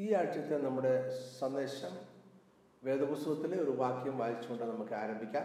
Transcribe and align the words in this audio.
ഈ 0.00 0.12
ആഴ്ചത്തെ 0.12 0.58
നമ്മുടെ 0.58 1.18
സന്ദേശം 1.40 1.98
വേദപുസ്തകത്തിലെ 2.84 3.62
ഒരു 3.62 3.70
വാക്യം 3.70 4.18
വായിച്ചുകൊണ്ട് 4.18 4.64
നമുക്ക് 4.64 4.92
ആരംഭിക്കാം. 4.92 5.44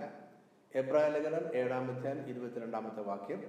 എബ്രായ 0.75 1.09
ലേഖനം 1.09 1.55
ഏഴാമത്തെയും 1.55 2.29
ഇരുപത്തിരണ്ടാമത്തെ 2.29 3.01
വാക്യം. 3.01 3.43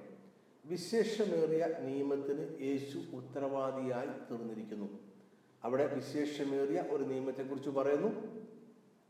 വിശേഷമേറിയ 0.65 1.69
നിയമത്തിന് 1.81 2.61
യേശു 2.61 2.99
ഉത്തരവാദിയായി 2.99 4.07
തീർന്നിരിക്കുന്നു. 4.07 4.99
അവിടെ 5.65 5.95
വിശേഷമേറിയ 5.95 6.85
ഒരു 6.91 7.05
നിയമത്തെക്കുറിച്ച് 7.05 7.71
പറയുന്നു. 7.71 8.43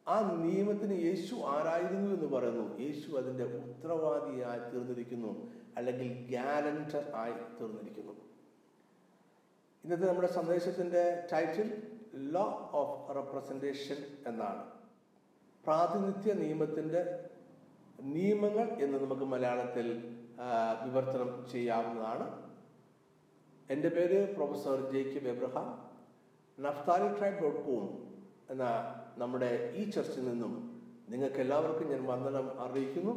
ആ 0.09 0.37
നിയമത്തിന് 0.37 1.03
യേശു 1.03 1.35
ആരായിരുന്നു 1.35 2.11
എന്ന് 2.11 2.27
പറയുന്നു. 2.27 2.81
യേശു 2.81 3.17
അതിന്റെ 3.17 3.45
ഉത്തരവാദിയായി 3.45 4.59
തീർന്നിരിക്കുന്നു 4.59 5.53
അല്ലെങ്കിൽ 5.77 6.27
ഗ്യാരന്റർ 6.27 7.13
ആയി 7.15 7.33
തീർന്നിരിക്കുന്നു. 7.33 8.26
ഇന്നത്തെ 9.87 10.07
നമ്മുടെ 10.07 10.29
സന്ദേശത്തിന്റെ 10.37 11.03
ടൈറ്റിൽ 11.33 11.69
ലോ 12.35 12.45
ഓഫ് 12.79 12.95
റെപ്രസെന്റേഷൻ 13.17 13.99
എന്നാണ്. 14.31 14.63
പ്രാതിനിധ്യ 15.65 16.33
നിയമത്തിന്റെ 16.41 17.03
നിയമങ്ങൾ 18.15 18.67
എന്ന് 18.85 18.97
നമുക്ക് 19.03 19.27
മലയാളത്തിൽ 19.33 19.87
വിവർത്തനം 20.87 21.31
ചെയ്യാവുന്നതാണ്. 21.53 22.27
എന്റെ 23.75 23.91
പേര് 23.97 24.19
professor 24.37 24.81
J 24.93 25.03
K 25.11 25.21
Abraham 25.35 25.69
Naphtali 26.59 27.11
tribe 27.19 27.39
dot 27.43 27.63
com 27.69 27.87
എന്ന 28.55 28.65
നമ്മുടെ 29.23 29.51
ഈ 29.81 29.85
ചർച്ചിൽ 29.97 30.27
നിന്നും 30.31 30.55
നിങ്ങൾക്ക് 31.13 31.41
എല്ലാവർക്കും 31.45 31.93
ഞാൻ 31.93 32.03
വന്ദനം 32.13 32.49
അറിയിക്കുന്നു. 32.65 33.15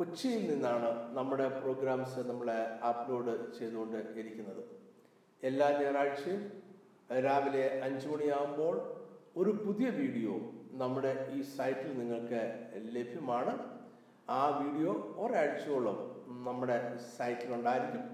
കൊച്ചിയിൽ 0.00 0.42
നിന്നാണ് 0.50 0.90
നമ്മുടെ 1.18 1.46
പ്രോഗ്രാംസ് 1.60 2.26
നമ്മളെ 2.32 2.58
അപ്ലോഡ് 2.90 3.36
ചെയ്തുകൊണ്ട് 3.58 3.98
ഇരിക്കുന്നത് 4.22 4.64
എല്ലാ 5.42 5.66
ഞായറാഴ്ചയും 5.78 6.42
രാവിലെ 7.26 7.64
അഞ്ച് 7.86 8.06
മണിയാകുമ്പോൾ 8.10 8.76
ഒരു 9.40 9.50
പുതിയ 9.64 9.88
വീഡിയോ 10.00 10.34
നമ്മുടെ 10.82 11.12
ഈ 11.34 11.38
സൈറ്റിൽ 11.56 11.90
നിങ്ങൾക്ക് 11.98 12.42
ലഭ്യമാണ്. 12.96 13.52
ആ 14.38 14.42
വീഡിയോ 14.60 14.92
ഒരാഴ്ചയോളം 15.24 15.98
നമ്മുടെ 16.46 16.78
സൈറ്റിലുണ്ടായിരിക്കും. 17.16 18.04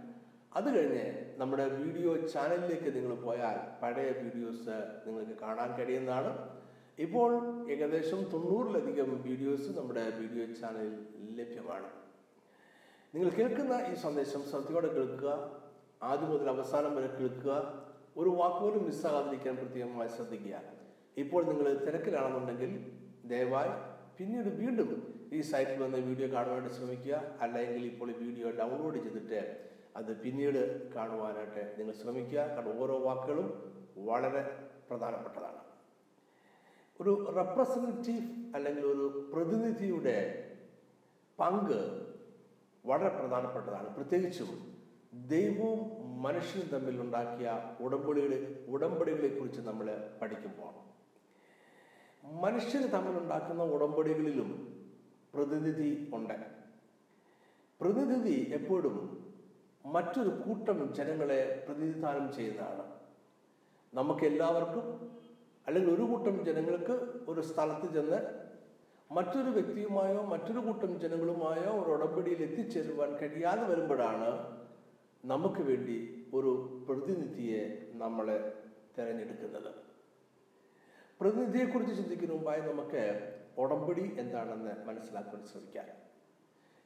അത് 0.59 0.69
കഴിഞ്ഞ് 0.75 1.06
നമ്മുടെ 1.41 1.67
വീഡിയോ 1.81 2.11
ചാനലിലേക്ക് 2.33 2.91
നിങ്ങൾ 2.97 3.15
പോയാൽ 3.27 3.59
പഴയ 3.83 4.11
വീഡിയോസ് 4.25 4.77
നിങ്ങൾക്ക് 5.06 5.37
കാണാൻ 5.45 5.70
കഴിയുന്നതാണ്. 5.78 6.33
ഇപ്പോൾ 6.98 7.31
ഏകദേശം 7.75 8.20
തൊണ്ണൂറിലധികം 8.33 9.11
വീഡിയോസ് 9.28 9.70
നമ്മുടെ 9.78 10.05
വീഡിയോ 10.20 10.45
ചാനലിൽ 10.61 10.95
ലഭ്യമാണ്. 11.39 11.89
നിങ്ങൾ 13.15 13.31
കേൾക്കുന്ന 13.39 13.75
ഈ 13.91 13.95
സന്ദേശം 14.05 14.43
ശ്രദ്ധയോടെ 14.50 14.91
കേൾക്കുക. 14.98 15.33
ആദ്യം 16.03 16.31
മുതൽ 16.31 16.50
അവസാനം 16.50 16.97
വരെ 16.97 17.06
കേൾക്കുക. 17.06 17.83
ഒരു 18.17 18.28
വാക്കുപോലും 18.28 18.84
മിസ്സാകാതിരിക്കാൻ 18.84 19.56
പ്രത്യേകമായി 19.56 20.09
ശ്രദ്ധിക്കുക. 20.09 20.61
ഇപ്പോൾ 21.17 21.44
നിങ്ങൾ 21.44 21.78
തിരക്കിലാണെന്നുണ്ടെങ്കിൽ 21.78 22.92
ദയവായി 23.25 23.70
പിന്നീട് 24.19 24.48
വീണ്ടും 24.48 25.12
ഈ 25.33 25.41
സൈറ്റിൽ 25.41 25.83
വന്ന് 25.83 25.98
വീഡിയോ 25.98 26.28
കാണുവാനായിട്ട് 26.33 26.77
ശ്രമിക്കുക. 26.77 27.36
അല്ലെങ്കിൽ 27.41 27.86
ഇപ്പോൾ 27.86 28.11
ഈ 28.11 28.12
വീഡിയോ 28.12 28.50
ഡൗൺലോഡ് 28.50 28.98
ചെയ്തിട്ട് 29.03 29.69
അത് 29.97 30.17
പിന്നീട് 30.17 30.92
കാണുവാനായിട്ട് 30.94 31.75
നിങ്ങൾ 31.78 31.92
ശ്രമിക്കുക. 31.92 32.41
കാരണം 32.41 32.83
ഓരോ 32.83 32.98
വാക്കുകളും 32.98 33.48
വളരെ 33.97 34.59
പ്രധാനപ്പെട്ടതാണ്. 34.91 35.61
ഒരു 37.00 37.33
റെപ്രസെന്റേറ്റീവ് 37.37 38.55
അല്ലെങ്കിൽ 38.55 38.87
ഒരു 38.87 39.31
പ്രതിനിധിയുടെ 39.34 40.16
പങ്ക് 41.39 41.78
വളരെ 42.87 43.09
പ്രധാനപ്പെട്ടതാണ്. 43.09 43.94
പ്രത്യേകിച്ചും 43.94 44.72
ദൈവവും 45.13 45.81
മനുഷ്യനും 46.23 46.69
തമ്മിൽ 46.69 47.01
ഉണ്ടാക്കിയ 47.01 47.49
ഉടമ്പടികളെ 47.81 48.65
ഉടമ്പടികളെ 48.69 49.29
കുറിച്ച് 49.29 49.61
നമ്മൾ 49.61 50.09
പഠിക്കുമ്പോൾ. 50.23 50.73
മനുഷ്യർ 52.25 52.83
തമ്മിലുണ്ടാക്കുന്ന 52.91 53.63
ഉടമ്പടികളിലും 53.63 54.51
പ്രതിനിധി 55.35 56.09
ഉണ്ട്. 56.15 56.37
പ്രതിനിധി 57.81 58.53
എപ്പോഴും 58.53 58.97
മറ്റൊരു 59.84 60.28
കൂട്ടം 60.28 60.95
ജനങ്ങളെ 60.95 61.65
പ്രതിനിധാനം 61.69 62.33
ചെയ്യുന്നതാണ്. 62.33 62.84
നമുക്ക് 63.95 64.25
എല്ലാവർക്കും 64.25 64.87
അല്ലെങ്കിൽ 65.67 65.95
ഒരു 65.95 66.03
കൂട്ടം 66.03 66.45
ജനങ്ങൾക്ക് 66.45 66.95
ഒരു 67.28 67.41
സ്ഥലത്ത് 67.41 67.95
ചെന്ന് 67.95 68.21
മറ്റൊരു 69.11 69.51
വ്യക്തിയുമായോ 69.51 70.22
മറ്റൊരു 70.22 70.61
കൂട്ടം 70.61 71.01
ജനങ്ങളുമായോ 71.01 71.71
ഒരു 71.83 71.91
ഉടമ്പടിയിൽ 71.91 72.43
എത്തിച്ചേരുവാൻ 72.43 73.17
കഴിയാതെ 73.17 73.65
വരുമ്പോഴാണ് 73.67 74.62
നമുക്ക് 75.25 75.62
വേണ്ടി 75.62 75.97
ഒരു 76.34 76.50
പ്രതിനിധിയെ 76.88 77.88
നമ്മളെ 77.93 78.37
തിരഞ്ഞെടുക്കുന്നത്. 78.97 79.71
പ്രതിനിധിയെക്കുറിച്ച് 81.21 81.97
ചിന്തിക്കുന്ന 81.97 82.34
മുമ്പായി 82.34 82.60
നമുക്ക് 82.60 83.03
ഉടമ്പടി 83.59 84.05
എന്താണെന്ന് 84.19 84.87
മനസ്സിലാക്കാൻ 84.87 85.44
ശ്രമിക്കാം. 85.47 85.88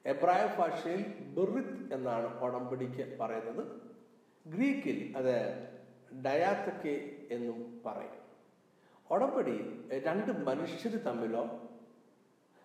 എബ്രായ 0.04 0.56
ഭാഷയിൽ 0.58 1.02
ബെറിത്ത് 1.36 1.94
എന്നാണ് 1.94 2.41
ഉടമ്പടിക്ക് 2.41 3.19
പറയുന്നത്. 3.20 3.62
ഗ്രീക്കിൽ 4.47 4.98
അത് 5.16 5.34
ഡയാത്തക്കെ 6.24 6.94
എന്നും 7.30 7.82
പറയും. 7.86 8.18
ഉടമ്പടി 9.10 9.56
രണ്ട് 10.06 10.32
മനുഷ്യർ 10.47 10.92
തമ്മിലോ 11.08 11.44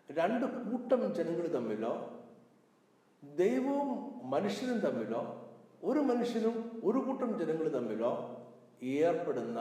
രണ്ട് 0.09 0.45
കൂട്ടം 0.45 1.13
ജനങ്ങൾ 1.13 1.47
തമ്മിലോ 1.47 1.93
ദൈവവും 3.23 3.89
മനുഷ്യരും 4.29 4.79
തമ്മിലോ 4.79 5.21
ഒരു 5.83 6.01
മനുഷ്യനും 6.09 6.55
ഒരു 6.83 6.99
കൂട്ടം 6.99 7.29
ജനങ്ങൾ 7.39 7.69
തമ്മിലോ 7.69 8.11
ഏർപ്പെടുന്ന 8.99 9.59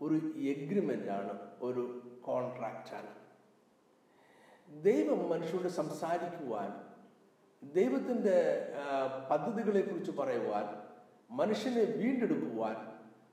ഒരു 0.00 0.16
എഗ്രിമെന്റ് 0.52 1.10
ആണ് 1.10 1.34
ഒരു 1.62 1.82
കോൺട്രാക്റ്റാണ് 2.22 3.12
ദൈവം 4.68 5.20
മനുഷ്യരോട് 5.28 5.70
സംസാരിക്കുവാൻ 5.80 6.70
ദൈവത്തിന്റെ 7.62 8.36
പദ്ധതികളെക്കുറിച്ച് 9.30 10.12
പറയുവാൻ 10.12 10.66
മനുഷ്യനെ 11.30 11.84
വീണ്ടെടുക്കുവാൻ 12.00 12.76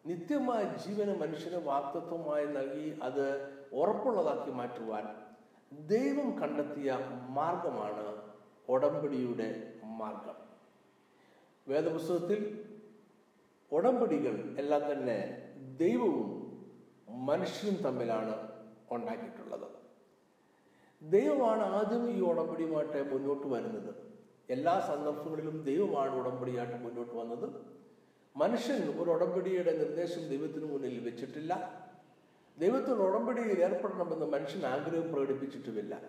നിത്യമായ 0.06 0.62
ജീവന 0.84 1.09
മനുഷ്യന് 1.24 1.59
വാക്തത്വമായി 1.66 2.46
നൽകി 2.56 2.88
അത് 3.08 3.25
ഉറപ്പുള്ളതാക്കി 3.72 4.52
മാറ്റുവാൻ 4.52 5.03
ദൈവം 5.90 6.30
കണ്ടെത്തിയ 6.40 6.90
മാർഗമാണ് 7.36 8.06
ഉടമ്പടിയുടെ 8.68 9.50
മാർഗം. 10.00 10.38
വേദപുസ്തകത്തിൽ 11.72 12.40
ഉടമ്പടികൾ 13.72 14.56
എല്ലാം 14.59 14.92
തന്നെ 14.92 15.18
ദൈവവും 15.78 16.30
മനുഷ്യനും 17.09 17.82
തമ്മിലാണ് 17.84 18.36
ഉണ്ടാക്കിയിട്ടുള്ളത്. 18.92 19.68
ദൈവമാണ് 21.02 21.62
ആദ്യം 21.62 22.09
ഈ 22.09 22.22
ഉടമ്പടിയുമായിട്ട് 22.22 23.14
മുന്നോട്ട് 23.14 23.48
വരുന്നത്. 23.48 23.96
എല്ലാ 24.50 24.80
സന്ദർഭങ്ങളിലും 24.80 25.64
ദൈവമാണ് 25.64 26.16
ഉടമ്പടിയായിട്ട് 26.16 26.84
മുന്നോട്ട് 26.84 27.16
വന്നത്. 27.16 27.50
മനുഷ്യൻ 28.36 29.02
ഒരു 29.02 29.09
ഉടമ്പടിയുടെ 29.09 29.78
നിർദ്ദേശം 29.78 30.30
ദൈവത്തിന് 30.30 30.66
മുന്നിൽ 30.66 31.00
വെച്ചിട്ടില്ല. 31.03 31.53
ദൈവത്തോട് 32.59 33.00
ഉടമ്പടിയിൽ 33.00 33.64
ഏർപ്പെടണമെന്ന് 33.64 34.26
മനുഷ്യൻ 34.26 34.66
ആഗ്രഹം 34.66 35.14
പ്രകടിപ്പിച്ചിട്ടുമില്ല. 35.14 36.02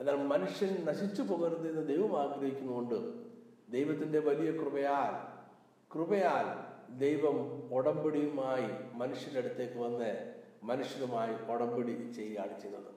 എന്നാൽ 0.00 0.16
മനുഷ്യൻ 0.26 0.84
നശിച്ചു 0.84 1.22
പോകരുത് 1.22 1.68
എന്ന് 1.70 1.88
ദൈവം 1.88 2.20
ആഗ്രഹിക്കുന്നുകൊണ്ട് 2.20 3.33
ദൈവത്തിന്റെ 3.68 4.18
വലിയ 4.18 4.50
കൃപയാൽ 4.52 5.14
കൃപയാൽ 5.90 6.46
ദൈവം 6.98 7.36
ഉടമ്പടിയുമായി 7.72 8.68
മനുഷ്യന്റെ 8.94 9.40
അടുത്തേക്ക് 9.40 9.78
വന്ന് 9.78 10.10
മനുഷ്യനുമായി 10.62 11.34
ഉടമ്പടി 11.52 12.12
ചെയ്യുകയാണ് 12.16 12.60
ചെയ്യുന്നത്. 12.60 12.90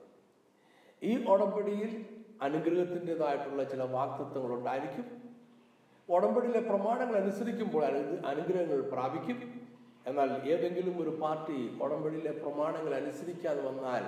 ഈ 1.04 1.26
ഉടമ്പടിയിൽ 1.26 2.06
അനുഗ്രഹത്തിന്റെതായിട്ടുള്ള 2.42 3.64
ചില 3.64 3.84
വാക്തത്വങ്ങൾ 3.84 4.52
ഉണ്ടായിരിക്കും. 4.54 5.08
ഉടമ്പടിയിലെ 6.10 6.60
പ്രമാണങ്ങൾ 6.60 7.16
അനുസരിക്കുമ്പോൾ 7.16 7.86
അനുഗ്രഹങ്ങൾ 8.26 8.82
പ്രാപിക്കും. 8.82 9.40
എന്നാൽ 10.06 10.30
ഏതെങ്കിലും 10.48 11.02
ഒരു 11.02 11.18
പാർട്ടി 11.22 11.78
ഉടമ്പടിയിലെ 11.82 12.31
പ്രമാണങ്ങൾ 12.31 12.94
അനുസരിക്കാതെ 12.96 13.62
വന്നാൽ 13.62 14.04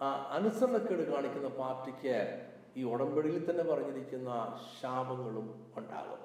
ആ 0.00 0.08
അനുസരണക്കേട് 0.30 1.12
കാണിക്കുന്ന 1.12 1.48
പാർട്ടിക്ക് 1.48 2.16
ഈ 2.78 2.82
ഉടമ്പടിയിൽ 2.84 3.50
തന്നെ 3.50 3.64
പറഞ്ഞിരിക്കുന്ന 3.64 4.30
ശാപങ്ങളും 4.80 5.46
ഉണ്ടാകും. 5.76 6.20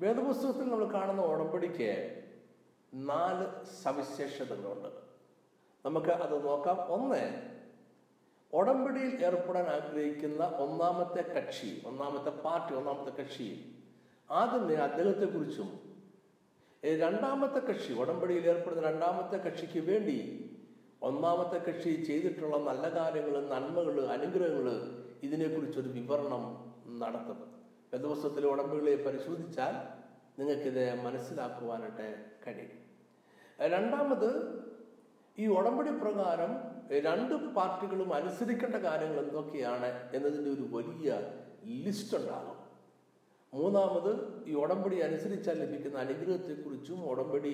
വേദപുസ്തകത്തിൽ 0.00 0.68
നമ്മൾ 0.68 0.86
കാണുന്ന 0.92 1.22
ഉടമ്പടിക്ക് 1.22 1.90
നാല് 2.92 3.46
സവിശേഷതകളുണ്ട്. 3.82 4.90
നമുക്ക് 5.84 6.12
അത് 6.26 6.36
നോക്കാം. 6.46 6.78
ഒന്ന് 6.96 7.24
ഉടമ്പടിയിൽ 8.52 9.14
ഏർപ്പെടാൻ 9.26 9.66
ആഗ്രഹിക്കുന്ന 9.68 10.42
ഒന്നാമത്തെ 10.64 11.22
കക്ഷി 11.36 11.70
ഒന്നാമത്തെ 11.86 12.32
പാർട്ടി 12.44 12.72
ഒന്നാമത്തെ 12.74 13.12
കക്ഷി 13.22 13.48
ആദ്യമേ 14.30 14.74
അദ്ദേഹത്തെക്കുറിച്ചും 14.74 15.70
കുറിച്ചും 15.70 15.70
രണ്ടാമത്തെ 17.02 17.60
കക്ഷി 17.66 17.92
ഉടമ്പടിയിൽ 17.92 18.44
ഏർപ്പെടുന്ന 18.48 18.84
രണ്ടാമത്തെ 18.90 19.36
കക്ഷിക്ക് 19.36 19.80
വേണ്ടി 19.90 20.18
ഒന്നാമത്തെ 21.02 21.58
കക്ഷി 21.66 21.92
ചെയ്തിട്ടുള്ള 22.04 22.56
നല്ല 22.68 22.84
കാര്യങ്ങൾ 22.96 23.34
നന്മകൾ 23.48 23.96
അനുഗ്രഹങ്ങൾ 24.06 24.68
ഇതിനെക്കുറിച്ചൊരു 25.22 25.90
വിവരണം 25.98 26.44
നടത്തുന്നത് 27.02 27.50
വേദപുസ്തകത്തിലെ 27.92 28.48
ഉടമ്പുകളെ 28.52 28.94
പരിശോധിച്ചാൽ 29.06 29.74
നിങ്ങൾക്കിത് 30.38 30.84
മനസ്സിലാക്കുവാനായിട്ട് 31.06 32.06
കഴിയും. 32.44 32.72
രണ്ടാമത് 33.72 34.30
ഈ 35.38 35.44
ഉടമ്പടി 35.58 35.92
പ്രകാരം 36.02 36.52
രണ്ട് 37.06 37.34
പാർട്ടികളും 37.56 38.10
അനുസരിക്കേണ്ട 38.12 38.76
കാര്യങ്ങൾ 38.86 39.18
എന്തൊക്കെയാണ് 39.24 39.88
എന്നതിന്റെ 40.16 40.50
ഒരു 40.50 40.64
വലിയ 40.74 41.10
ലിസ്റ്റ് 41.84 42.16
ഉണ്ടാകും 42.18 42.58
മൂന്നാമത് 43.52 44.12
ഈ 44.50 44.54
ഉടമ്പടി 44.54 44.96
അനുസരിച്ചാൽ 45.08 45.56
ലഭിക്കുന്ന 45.62 45.98
അനുഗ്രഹത്തെക്കുറിച്ചും 45.98 47.00
ഉടമ്പടി 47.10 47.52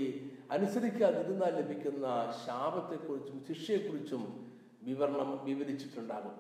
അനുസരിക്കാതിരുന്നാൽ 0.57 1.53
ലഭിക്കുന്ന 1.61 2.07
ശാപത്തെക്കുറിച്ചും 2.45 3.39
ശിക്ഷയെക്കുറിച്ചും 3.49 4.23
വിവരണം 4.89 5.31
വിവരിച്ചിട്ടുണ്ടാകും. 5.49 6.37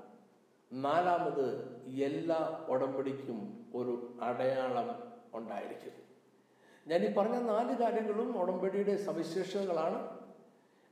നാലാമത് 0.73 1.47
എല്ലാ 1.87 2.67
ഉടമ്പടിക്കും 2.69 3.67
ഒരു 3.75 4.19
അടയാളം 4.23 5.13
ഉണ്ടായിരിക്കും. 5.35 5.93
ഞാൻ 6.87 7.01
ഈ 7.03 7.15
പറഞ്ഞ 7.15 7.35
നാല് 7.35 7.77
കാര്യങ്ങളും 7.77 8.39
ഉടമ്പടിയുടെ 8.39 8.97
സവിശേഷതകളാണ്. 8.97 10.21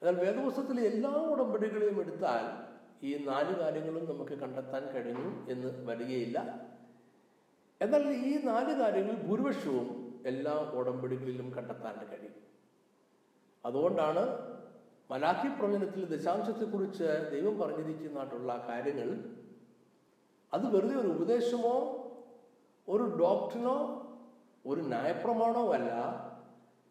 എന്നാൽ 0.03 0.25
വേദപുസ്തകത്തിലെ 0.25 0.83
എല്ലാ 0.83 1.11
ഉടമ്പടികളെയും 1.11 2.01
എടുത്താൽ 2.01 2.69
ഈ 3.07 3.25
നാല് 3.25 3.57
കാര്യങ്ങളും 3.57 4.05
നമുക്ക് 4.07 4.33
കണ്ടെത്താൻ 4.33 4.89
കഴിഞ്ഞു 4.95 5.51
എന്ന് 5.51 5.87
വരികയില്ല. 5.91 6.39
എന്നാൽ 7.81 8.11
ഈ 8.11 8.43
നാല് 8.43 8.79
കാര്യങ്ങൾ 8.79 9.15
ഭൂരിപക്ഷവും 9.15 10.23
എല്ലാ 10.27 10.53
ഉടമ്പടികളിലും 10.53 11.55
കണ്ടെത്താൻ 11.57 12.07
കഴിയും. 12.07 12.35
അതുകൊണ്ടാണ് 13.65 14.49
മലാഖി 15.11 15.49
പ്രവചനത്തിൽ 15.49 16.05
ദശാംശത്തെക്കുറിച്ച് 16.05 17.05
ദൈവം 17.05 17.59
പറഞ്ഞിരിക്കുന്നതായിട്ടുള്ള 17.59 18.67
കാര്യങ്ങൾ 18.69 19.39
അത് 20.55 20.77
വെറുതെ 20.77 20.97
ഒരു 20.97 21.09
ഉപദേശമോ 21.09 21.95
ഒരു 22.89 23.03
ഡോക്ടറിനോ 23.21 24.05
ഒരു 24.67 24.81
ന്യായപ്രമാണോ 24.81 25.73
അല്ല. 25.73 25.93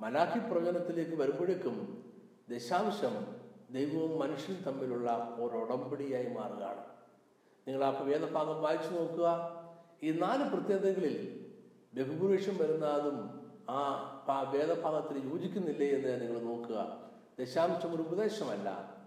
മലാഖി 0.02 0.40
പ്രവചനത്തിലേക്ക് 0.40 1.16
വരുമ്പോഴേക്കും 1.16 2.04
ദശാംശം 2.50 3.36
ദൈവവും 3.72 4.20
മനുഷ്യനും 4.20 4.64
തമ്മിലുള്ള 4.64 5.36
ഒരു 5.40 5.58
ഉടമ്പടിയായി 5.58 6.28
മാറുകയാണ്. 6.28 6.86
നിങ്ങൾ 7.68 7.84
ആ 7.84 7.90
വേദഭാഗം 7.90 8.62
വായിച്ചു 8.62 8.90
നോക്കുക. 8.90 9.52
ഈ 10.04 10.12
നാല് 10.12 10.50
പ്രത്യേകതകളിൽ 10.50 11.46
ബഹുഭൂരിഷം 11.94 12.58
വരുന്ന 12.58 12.86
അതും 12.86 13.48
ആ 13.70 14.52
വേദഭാഗത്തിൽ 14.56 15.32
യോജിക്കുന്നില്ലേ 15.32 15.88
എന്ന് 15.88 16.22
നിങ്ങൾ 16.22 16.42
നോക്കുക. 16.42 17.02
ദശാംശം 17.40 17.96
ഒരു 17.96 18.02
ഉപദേശമല്ല 18.02 18.98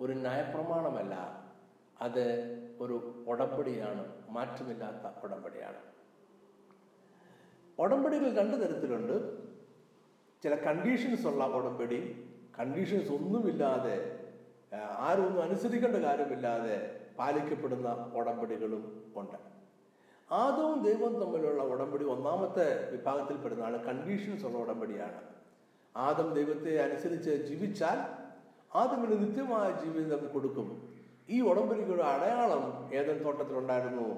ഒരു 0.00 0.12
ന്യായപ്രമാണമല്ല. 0.12 1.44
അത് 2.00 2.61
ഒരു 2.82 3.24
ഉടമ്പടിയാണ് 3.26 4.12
മാറ്റമില്ലാത്ത 4.28 5.24
ഉടമ്പടിയാണ്. 5.24 5.76
ഉടമ്പടികൾ 7.78 8.36
രണ്ട് 8.38 8.56
തരത്തിലുണ്ട്. 8.56 9.42
ചില 10.42 10.54
കണ്ടീഷൻസ് 10.54 11.26
ഉള്ള 11.26 11.44
ഉടമ്പടി 11.44 12.28
കണ്ടീഷൻസ് 12.58 13.12
ഒന്നുമില്ലാതെ 13.12 14.18
ആരും 14.98 15.26
ഒന്നും 15.26 15.42
അനുസരിക്കേണ്ട 15.42 15.96
കാര്യമില്ലാതെ 15.96 17.00
പാലിക്കപ്പെടുന്ന 17.18 18.12
ഉടമ്പടികളും 18.14 19.12
ഉണ്ട്. 19.16 19.38
ആദവും 20.32 20.82
ദൈവവും 20.82 21.20
തമ്മിലുള്ള 21.20 21.62
ഉടമ്പടി 21.62 22.04
ഒന്നാമത്തെ 22.04 22.90
വിഭാഗത്തിൽപ്പെടുന്നതാണ് 22.90 23.84
കണ്ടീഷൻസ് 23.84 24.46
ഉള്ള 24.46 24.58
ഉടമ്പടിയാണ്. 24.58 25.20
ആദം 25.96 26.34
ദൈവത്തെ 26.34 26.82
അനുസരിച്ച് 26.82 27.30
ജീവിച്ചാൽ 27.30 27.98
ആദമിന് 28.74 29.16
നിത്യമായ 29.22 29.84
ജീവിതം 29.84 30.32
കൊടുക്കും. 30.32 30.91
ഈ 31.32 31.40
ഉടമ്പടിക്കൊരു 31.40 32.02
അടയാളം 32.02 32.64
ഏതൻ 32.94 33.24
തോട്ടത്തിലുണ്ടായിരുന്നു. 33.24 34.08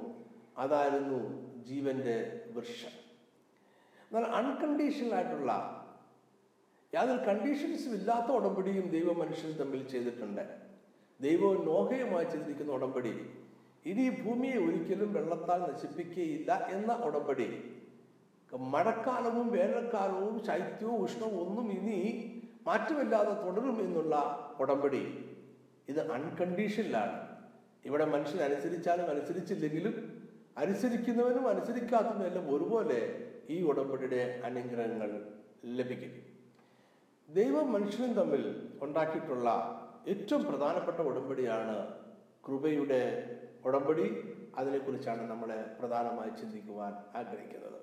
അതായിരുന്നു 0.58 1.20
ജീവന്റെ 1.64 2.16
വൃക്ഷം. 2.54 2.94
എന്നാൽ 4.10 4.24
അൺകണ്ടീഷണൽ 4.40 5.14
ആയിട്ടുള്ള 5.14 5.52
യാതൊരു 6.94 7.22
കണ്ടീഷൻസും 7.24 7.94
ഇല്ലാത്ത 7.94 8.30
ഉടമ്പടിയും 8.30 8.90
ദൈവ 8.90 9.12
മനുഷ്യൻ 9.12 9.52
തമ്മിൽ 9.52 9.88
ചെയ്തിട്ടുണ്ട്. 9.88 10.44
ദൈവവും 11.20 11.66
നോഹയുമായി 11.66 12.24
ചെയ്തിരിക്കുന്ന 12.24 12.72
ഉടമ്പടി 12.72 13.14
ഇനി 13.86 14.04
ഭൂമിയെ 14.22 14.58
ഒരിക്കലും 14.66 15.12
വെള്ളത്താൽ 15.12 15.60
നശിപ്പിക്കുകയില്ല 15.60 16.66
എന്ന 16.70 16.92
ഉടമ്പടി. 16.92 17.48
മഴക്കാലവും 18.72 19.52
വേനൽക്കാലവും 19.52 20.34
ശൈത്യവും 20.44 21.02
ഉഷ്ണവും 21.02 21.36
ഒന്നും 21.44 21.72
ഇനി 21.72 21.98
മാറ്റമില്ലാതെ 22.66 23.32
തുടരും 23.32 23.78
എന്നുള്ള 23.80 24.14
ഉടമ്പടി. 24.60 25.23
ഇത് 25.88 26.12
അൺകണ്ടീഷനിലാണ്. 26.12 27.16
ഇവിടെ 27.84 28.04
മനുഷ്യൻ 28.04 28.40
അനുസരിച്ചാലും 28.42 29.10
അനുസരിച്ചില്ലെങ്കിലും 29.10 29.96
അനുസരിക്കുന്നവനും 30.56 31.48
അനുസരിക്കാത്തവനും 31.48 32.54
ഒരുപോലെ 32.54 33.00
ഈ 33.50 33.62
ഉടമ്പടിയുടെ 33.62 34.40
അനുഗ്രഹങ്ങൾ 34.44 35.10
ലഭിക്കും. 35.64 36.12
ദൈവം 37.28 37.72
മനുഷ്യനും 37.72 38.14
തമ്മിൽ 38.14 38.42
ഉണ്ടാക്കിയിട്ടുള്ള 38.82 39.48
ഏറ്റവും 40.08 40.44
പ്രധാനപ്പെട്ട 40.44 41.00
ഉടമ്പടിയാണ് 41.00 41.76
കൃപയുടെ 42.48 43.02
ഉടമ്പടി. 43.64 44.06
അതിനെക്കുറിച്ചാണ് 44.56 45.30
നമ്മൾ 45.30 45.50
പ്രധാനമായി 45.80 46.30
ചിന്തിക്കുവാൻ 46.40 46.92
ആഗ്രഹിക്കുന്നത്. 47.16 47.80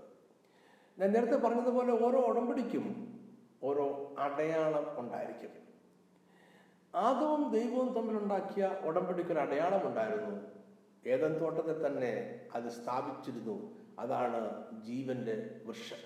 ഞാൻ 1.00 1.12
നേരത്തെ 1.12 1.38
പറഞ്ഞതുപോലെ 1.38 1.92
ഓരോ 1.92 2.19
ഉടമ്പടിക്കും 2.19 2.86
ഓരോ 3.63 4.15
അടയാളം 4.19 5.00
ഉണ്ടായിരിക്കും. 5.00 5.53
ആദവും 6.94 7.52
ദൈവവും 7.52 7.94
തമ്മിലുണ്ടാക്കിയ 7.94 8.72
ഉടമ്പടിക്കൊരു 8.84 9.40
അടയാളമുണ്ടായിരുന്നു. 9.40 10.32
ഏതൻ 11.06 11.40
തോട്ടത്തിൽ 11.42 11.88
തന്നെ 11.88 12.14
അത് 12.56 12.70
സ്ഥാപിച്ചിരുന്നു. 12.70 13.76
അതാണ് 14.00 14.40
ജീവന്റെ 14.82 15.62
വൃക്ഷം. 15.66 16.02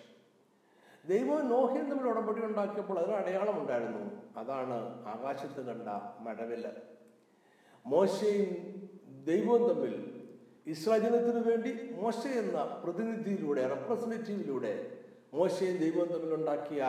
ദൈവവും 1.05 1.49
നോഹയും 1.49 1.89
തമ്മിൽ 1.89 2.07
ഉടമ്പടി 2.09 2.41
ഉണ്ടാക്കിയപ്പോൾ 2.41 2.99
അതിന് 2.99 3.15
അടയാളം 3.15 3.61
ഉണ്ടായിരുന്നു 3.61 4.03
അതാണ് 4.37 5.05
ആകാശത്ത് 5.07 5.65
കണ്ട 5.65 5.87
മഴവില്ല് 6.19 6.71
മോശയും 7.85 8.49
ദൈവവും 9.25 9.69
തമ്മിൽ 9.69 9.93
ഇസ്രാജനത്തിനു 10.67 11.39
വേണ്ടി 11.49 11.89
മോശ 11.91 12.27
എന്ന 12.27 12.63
പ്രതിനിധിയിലൂടെ 12.63 13.67
റെപ്രസെന്റേറ്റീവിലൂടെ 13.67 14.73
മോശയും 15.33 15.77
ദൈവവും 15.77 16.09
തമ്മിൽ 16.09 16.33
ഉണ്ടാക്കിയ 16.33 16.83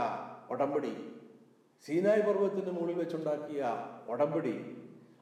ഉടമ്പടി 0.51 1.16
സീനായ് 1.85 2.23
പർവതത്തിന്റെ 2.23 2.71
മുകളിൽ 2.71 2.99
വെച്ചുണ്ടാക്കിയ 2.99 3.67
ഉടമ്പടി. 4.09 4.77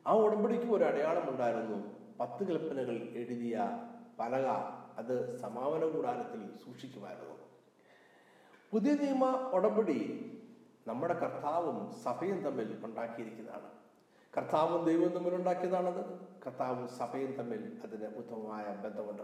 ആ 0.06 0.12
ഉടമ്പടിക്ക് 0.12 0.64
ഒരു 0.64 0.84
അടയാളം 0.84 1.30
ഉണ്ടായിരുന്നു. 1.30 1.78
പത്ത് 2.20 2.46
കൽപ്പനകൾ 2.48 2.94
എഴുതിയ 2.94 3.60
പലക 4.18 4.46
അത് 4.98 5.38
സമാപന 5.38 5.84
കൂടാരത്തിൽ 5.84 6.56
സൂക്ഷിക്കുമായിരുന്നു. 6.64 7.34
പുതിയ 8.70 8.94
നിയമ 8.94 9.50
ഉടമ്പടി 9.54 9.98
നമ്മുടെ 10.86 11.14
കർത്താവും 11.14 11.92
സഭയും 12.04 12.42
തമ്മിൽ 12.42 12.84
ഉണ്ടാക്കിയിരിക്കുന്നതാണ്. 12.84 13.68
കർത്താവും 14.36 14.84
ദൈവവും 14.84 15.12
തമ്മിൽ 15.14 15.34
ഉണ്ടാക്കിയതാണത്. 15.34 16.04
കർത്താവും 16.46 16.88
സഭയും 16.88 17.32
തമ്മിൽ 17.32 17.78
അതിന് 17.84 18.06
ഉത്തമമായ 18.16 18.64
ബന്ധമുണ്ട്. 18.84 19.22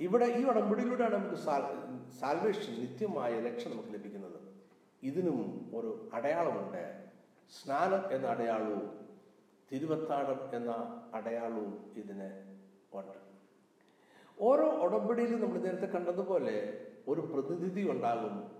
ഇവിടെ 0.00 0.26
ഈ 0.26 0.44
ഉടമ്പടിയിലൂടെയാണ് 0.44 1.14
നമുക്ക് 1.14 1.42
സാൽവേഷൻ 2.20 2.72
നിത്യമായ 2.80 3.40
രക്ഷ 3.40 3.68
നമുക്ക് 3.68 3.88
ലഭിക്കുന്നത്. 3.88 4.47
ഇതിനും 5.02 5.70
ഒരു 5.74 6.10
അടയാളമുണ്ട്. 6.12 7.08
സ്നാനം 7.50 8.12
എന്ന 8.12 8.26
അടയാളവും 8.26 9.08
തിരുവത്താടം 9.72 10.56
എന്ന 10.56 10.70
അടയാളവും 11.14 11.94
ഇതിന് 11.96 12.28
ഉണ്ട്. 12.92 13.18
ഓരോ 14.40 14.64
ഉടമ്പടിയിലും 14.64 15.40
നമ്മൾ 15.40 15.58
നേരത്തെ 15.58 15.86
കണ്ടതുപോലെ 15.86 16.86
ഒരു 17.08 17.20
പ്രതിനിധി 17.20 17.90
ഉണ്ടാകും. 17.90 18.58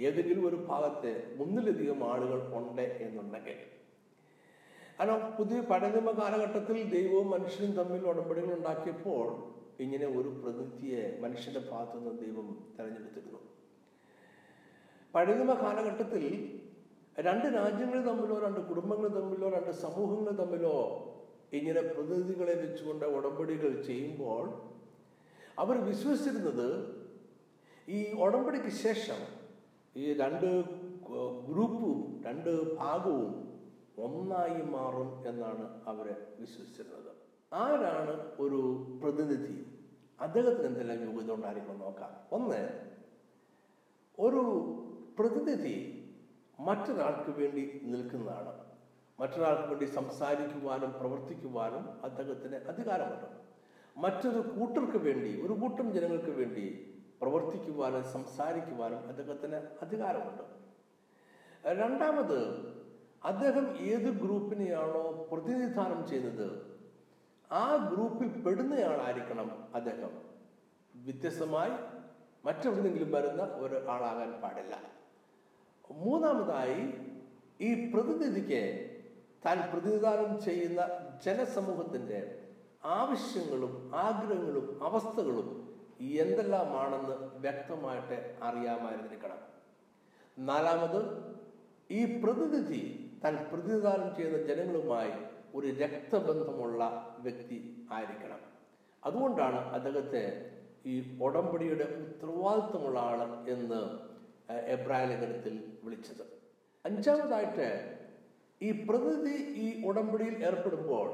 ഏതെങ്കിലും 0.00 0.48
ഒരു 0.48 0.56
ഭാഗത്ത് 0.56 1.36
ഒന്നിലധികം 1.40 2.12
ആളുകൾ 2.12 2.54
ഉണ്ട് 2.54 2.82
എന്നുണ്ടെങ്കിൽ. 2.82 3.58
കാരണം 4.98 5.36
പുതിയ 5.38 5.60
പഴനിമ 5.60 6.10
കാലഘട്ടത്തിൽ 6.10 6.90
ദൈവവും 6.90 7.30
മനുഷ്യനും 7.30 7.76
തമ്മിൽ 7.76 8.06
ഉടമ്പടികൾ 8.06 8.54
ഉണ്ടാക്കിയപ്പോൾ 8.58 9.56
ഇങ്ങനെ 9.82 10.06
ഒരു 10.06 10.28
പ്രതിനിധിയെ 10.28 11.20
മനുഷ്യന്റെ 11.20 11.60
ഭാഗത്തു 11.70 11.98
നിന്ന് 11.98 12.18
ദൈവം 12.18 12.74
തെരഞ്ഞെടുത്തിരുന്നു. 12.78 13.45
പഴനിമ 15.16 15.52
കാലഘട്ടത്തിൽ 15.54 16.24
രണ്ട് 17.16 17.46
രാജ്യങ്ങൾ 17.58 18.00
തമ്മിലോ 18.08 18.38
രണ്ട് 18.38 18.60
കുടുംബങ്ങൾ 18.60 19.08
തമ്മിലോ 19.08 19.48
രണ്ട് 19.48 19.72
സമൂഹങ്ങൾ 19.84 20.32
തമ്മിലോ 20.32 20.74
ഇങ്ങനെ 21.52 21.82
പ്രതിനിധികളെ 21.82 22.54
വെച്ചുകൊണ്ട് 22.54 23.04
ഉടമ്പടികൾ 23.06 23.72
ചെയ്യുമ്പോൾ 23.82 24.44
അവർ 25.58 25.76
വിശ്വസിച്ചിരുന്നത് 25.84 26.68
ഈ 27.88 27.98
ഉടമ്പടിക്ക് 28.24 28.72
ശേഷം 28.84 29.20
ഈ 29.96 30.06
രണ്ട് 30.12 30.48
ഗ്രൂപ്പും 31.48 31.98
രണ്ട് 32.26 32.50
ഭാഗവും 32.80 33.32
ഒന്നായി 34.06 34.62
മാറും 34.74 35.10
എന്നാണ് 35.26 35.66
അവർ 35.86 36.06
വിശ്വസിച്ചിരുന്നത്. 36.40 37.10
ആരാണ് 37.52 38.14
ഒരു 38.38 38.60
പ്രതിനിധി? 39.02 39.54
അദ്ദേഹത്തിന് 40.20 40.66
എന്തെല്ലാം 40.66 40.98
യോഗ്യത 41.04 41.30
ഉണ്ടായിരിക്കണം 41.32 41.78
നോക്കാം. 41.78 42.12
ഒന്ന് 42.32 42.60
ഒരു 44.18 44.42
പ്രതിനിധി 45.18 45.76
മറ്റൊരാൾക്ക് 46.60 47.30
വേണ്ടി 47.30 47.80
നിൽക്കുന്നതാണ്. 47.84 48.52
മറ്റൊരാൾക്ക് 49.20 49.68
വേണ്ടി 49.68 49.84
സംസാരിക്കുവാനും 49.84 50.92
പ്രവർത്തിക്കുവാനും 50.92 52.02
അദ്ദേഹത്തിന് 52.04 52.54
അധികാരമുണ്ട്. 52.54 53.28
മറ്റൊരു 53.96 54.38
കൂട്ടർക്ക് 54.38 54.98
വേണ്ടി 54.98 55.42
ഒരു 55.42 55.52
കൂട്ടം 55.52 55.92
ജനങ്ങൾക്ക് 55.92 56.30
വേണ്ടി 56.30 56.64
പ്രവർത്തിക്കുവാനും 57.20 58.04
സംസാരിക്കുവാനും 58.04 59.08
അദ്ദേഹത്തിന് 59.08 59.60
അധികാരമുണ്ട്. 59.82 60.44
രണ്ടാമത് 61.66 62.38
അദ്ദേഹം 63.24 63.76
ഏത് 63.76 64.10
ഗ്രൂപ്പിനെയാണോ 64.22 65.28
പ്രതിനിധാനം 65.32 66.06
ചെയ്യുന്നത് 66.06 66.76
ആ 67.52 67.88
ഗ്രൂപ്പിൽ 67.92 68.42
പെടുന്നയാളായിരിക്കണം 68.42 69.48
അദ്ദേഹം. 69.74 70.12
വ്യത്യസ്തമായി 70.94 71.72
മറ്റെവിടെന്നെങ്കിലും 72.44 73.10
വരുന്ന 73.12 73.42
ഒരു 73.42 73.74
പാടില്ല. 74.42 74.95
മൂന്നാമതായി 75.90 76.94
ഈ 77.60 77.90
പ്രതിനിധിക്ക് 77.90 78.62
താൻ 79.46 79.58
പ്രതിനിധാനം 79.72 80.40
ചെയ്യുന്ന 80.40 80.82
ജനസമൂഹത്തിന്റെ 81.24 82.20
ആവശ്യങ്ങളും 82.84 83.90
ആഗ്രഹങ്ങളും 83.94 84.84
അവസ്ഥകളും 84.84 85.48
എന്തെല്ലാമാണെന്ന് 86.00 87.40
വ്യക്തമായിട്ട് 87.40 88.36
അറിയാമായിരുന്നിരിക്കണം. 88.42 89.38
നാലാമത് 90.38 91.00
ഈ 91.90 92.20
പ്രതിനിധി 92.20 92.82
താൻ 93.24 93.46
പ്രതിനിധാനം 93.52 94.16
ചെയ്യുന്ന 94.16 94.46
ജനങ്ങളുമായി 94.46 95.12
ഒരു 95.54 95.66
രക്തബന്ധമുള്ള 95.66 96.82
വ്യക്തി 97.18 97.86
ആയിരിക്കണം. 97.90 98.38
അതുകൊണ്ടാണ് 99.04 99.56
അദ്ദേഹത്തെ 99.56 100.24
ഈ 100.86 101.18
ഉടമ്പടിയുടെ 101.22 101.84
ഉത്തരവാദിത്വമുള്ള 101.84 102.98
ആൾ 102.98 103.20
എന്ന് 103.48 103.80
എബ്രായ 104.48 105.06
ലേഖനത്തിൽ 105.06 105.54
വിളിച്ചത്. 105.84 106.24
അഞ്ചാമതായിട്ട് 106.84 107.68
ഈ 108.60 108.70
പ്രതിനിധി 108.88 109.36
ഈ 109.64 109.82
ഉടമ്പടിയിൽ 109.84 110.44
ഏർപ്പെടുമ്പോൾ 110.44 111.08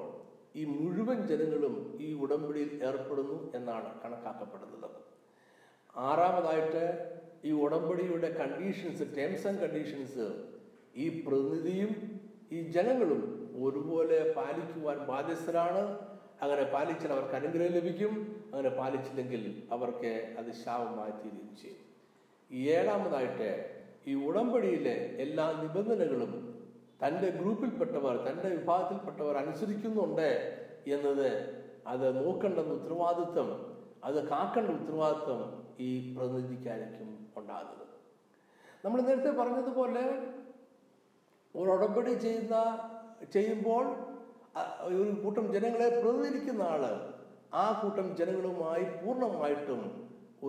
ഈ 0.57 0.65
മുഴുവൻ 0.65 1.27
ജനങ്ങളും 1.27 1.97
ഈ 2.01 2.15
ഉടമ്പടിയിൽ 2.15 2.85
ഏർപ്പെടുന്നു 2.89 3.53
എന്നാണ് 3.55 4.03
കണക്കാക്കപ്പെടുന്നത്. 4.03 4.89
ആറാമതായിട്ട് 5.97 6.85
ഈ 7.45 7.53
ഉടമ്പടിയുടെ 7.53 8.29
കണ്ടീഷൻസ് 8.41 9.17
ടേംസ് 9.17 9.47
ആൻഡ് 9.47 9.61
കണ്ടീഷൻസ് 9.61 10.27
ഈ 10.97 11.07
പ്രതിനിധിയും 11.25 11.93
ഈ 12.53 12.61
ജനങ്ങളും 12.71 13.23
ഒരുപോലെ 13.65 14.33
പാലിക്കുവാൻ 14.37 14.99
ബാധ്യസ്ഥരാണ്. 15.11 15.83
അങ്ങനെ 16.43 16.63
പാലിച്ചാൽ 16.63 17.13
അവർക്ക് 17.13 17.35
അനുഗ്രഹം 17.35 17.73
ലഭിക്കും. 17.73 18.15
അങ്ങനെ 18.53 18.69
പാലിച്ചില്ലെങ്കിൽ 18.69 19.43
അവർക്ക് 19.73 20.35
അത് 20.39 20.53
ശാപമായി 20.65 21.11
തീരുകയും 21.11 21.57
ചെയ്യും. 21.57 21.81
ഏഴാമതായിട്ട് 22.53 23.51
ഈ 24.07 24.15
ഉടമ്പടിയിലെ 24.15 24.95
എല്ലാ 25.19 25.53
നിബന്ധനകളും 25.53 26.33
തന്റെ 27.05 27.29
ഗ്രൂപ്പിൽപ്പെട്ടവർ 27.31 28.17
തന്റെ 28.29 28.49
വിഭാഗത്തിൽപ്പെട്ടവർ 28.49 29.37
അനുസരിക്കുന്നുണ്ട് 29.37 30.31
എന്നത് 30.87 31.29
അത് 31.87 32.27
നോക്കേണ്ടുന്ന 32.27 32.73
ഉത്തരവാദിത്വം 32.73 33.49
അത് 34.05 34.29
കാക്കേണ്ട 34.29 34.71
ഉത്തരവാദിത്വം 34.71 35.41
ഈ 35.79 36.17
പ്രതിനിധിക്കായിരിക്കും 36.17 37.09
ഉണ്ടാകുന്നത്. 37.37 37.79
നമ്മൾ 38.85 39.01
നേരത്തെ 39.01 39.31
പറഞ്ഞതുപോലെ 39.31 40.05
ഒരു 41.55 41.71
ഉടമ്പടി 41.71 42.15
ചെയ്യുന്ന 42.15 42.57
ചെയ്യുമ്പോൾ 43.33 43.85
ഒരു 44.81 45.11
കൂട്ടം 45.23 45.53
ജനങ്ങളെ 45.53 45.89
പ്രതിനിധിക്കുന്ന 45.89 46.63
ആൾ 46.63 46.85
ആ 47.53 47.81
കൂട്ടം 47.83 48.17
ജനങ്ങളുമായി 48.17 48.85
പൂർണമായിട്ടും 48.85 49.81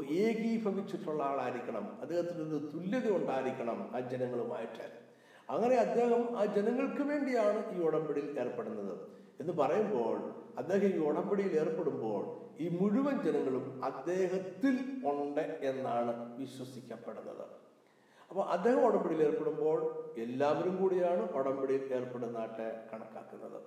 ഏകീഭവിച്ചിട്ടുള്ള 0.01 1.23
ആളായിരിക്കണം. 1.23 1.97
അദ്ദേഹത്തിന് 2.01 2.39
ഒരു 2.39 2.69
തുല്യത 2.73 3.17
ഉണ്ടായിരിക്കണം 3.17 3.95
ആ 3.95 3.99
ജനങ്ങളുമായിട്ട്. 3.99 5.03
അങ്ങനെ 5.49 5.75
അദ്ദേഹം 5.75 6.37
ആ 6.37 6.45
ജനങ്ങൾക്ക് 6.45 7.01
വേണ്ടിയാണ് 7.01 7.75
ഈ 7.75 7.83
ഉടമ്പടിയിൽ 7.83 8.39
ഏർപ്പെടുന്നത്. 8.39 9.07
എന്ന് 9.39 9.53
പറയുമ്പോൾ 9.53 10.33
അദ്ദേഹം 10.57 10.87
ഈ 10.87 10.97
ഉടമ്പടിയിൽ 10.97 11.59
ഏർപ്പെടുമ്പോൾ 11.59 12.43
ഈ 12.59 12.69
മുഴുവൻ 12.69 13.21
ജനങ്ങളും 13.21 13.83
അദ്ദേഹത്തിൽ 13.83 15.01
ഉണ്ട് 15.05 15.59
എന്നാണ് 15.61 16.37
വിശ്വസിക്കപ്പെടുന്നത്. 16.37 17.45
അപ്പോൾ 18.29 18.43
അദ്ദേഹം 18.45 18.87
ഉടമ്പടിയിൽ 18.87 19.23
ഏർപ്പെടുമ്പോൾ 19.23 20.09
എല്ലാവരും 20.17 20.77
കൂടിയാണ് 20.77 21.31
ഉടമ്പടിയിൽ 21.31 21.93
ഏർപ്പെടുന്നതായിട്ട് 21.93 22.87
കണക്കാക്കുന്നത്. 22.93 23.61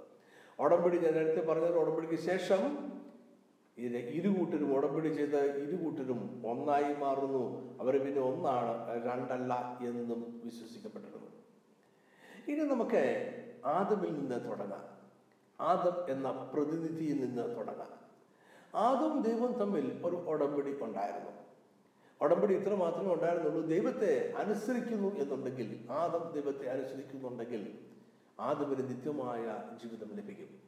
ഉടമ്പടി 0.58 0.96
ഞാൻ 0.96 1.14
നേരത്തെ 1.14 1.46
പറഞ്ഞത് 1.46 1.78
ഉടമ്പടിക്ക് 1.78 2.22
ശേഷം 2.22 2.62
ഇത് 3.78 4.28
കൂട്ടരും 4.38 4.74
ഉടമ്പടി 4.76 5.08
ചെയ്ത 5.08 5.34
ഇരു 5.34 5.76
കൂട്ടരും 5.76 6.42
ഒന്നായി 6.46 6.94
മാറുന്നു. 6.94 7.76
അവർ 7.80 8.04
പിന്നെ 8.04 8.22
ഒന്നാണ് 8.22 9.04
രണ്ടല്ല 9.04 9.78
എന്നും 9.80 10.40
വിശ്വസിക്കപ്പെട്ടിരുന്നു 10.44 11.26
ഇനി 12.48 12.74
നമുക്ക് 12.74 13.02
ആദമിൽ 13.64 14.12
നിന്ന് 14.12 14.50
തുടങ്ങാം. 14.50 14.84
ആദം 15.60 16.12
എന്ന 16.12 16.50
പ്രതിനിധിയിൽ 16.52 17.20
നിന്ന് 17.20 17.56
തുടങ്ങാം. 17.56 17.92
ആദം 18.74 19.22
ദൈവം 19.22 19.52
തമ്മിൽ 19.52 20.00
ഒരു 20.04 20.16
ഉടമ്പടി 20.16 20.78
ഉണ്ടായിരുന്നു. 20.82 21.30
ഉടമ്പടി 22.20 22.54
ഇത്ര 22.54 22.74
മാത്രമേ 22.74 23.14
ഉണ്ടായിരുന്നുള്ളൂ. 23.14 23.66
ദൈവത്തെ 23.66 24.32
അനുസരിക്കുന്നു 24.36 25.16
എന്നുണ്ടെങ്കിൽ 25.16 25.86
ആദം 25.90 26.32
ദൈവത്തെ 26.34 26.70
അനുസരിക്കുന്നുണ്ടെങ്കിൽ 26.70 27.78
ആദമിന് 28.40 28.88
നിത്യമായ 28.88 29.42
ജീവിതം 29.82 30.16
ലഭിക്കും. 30.16 30.65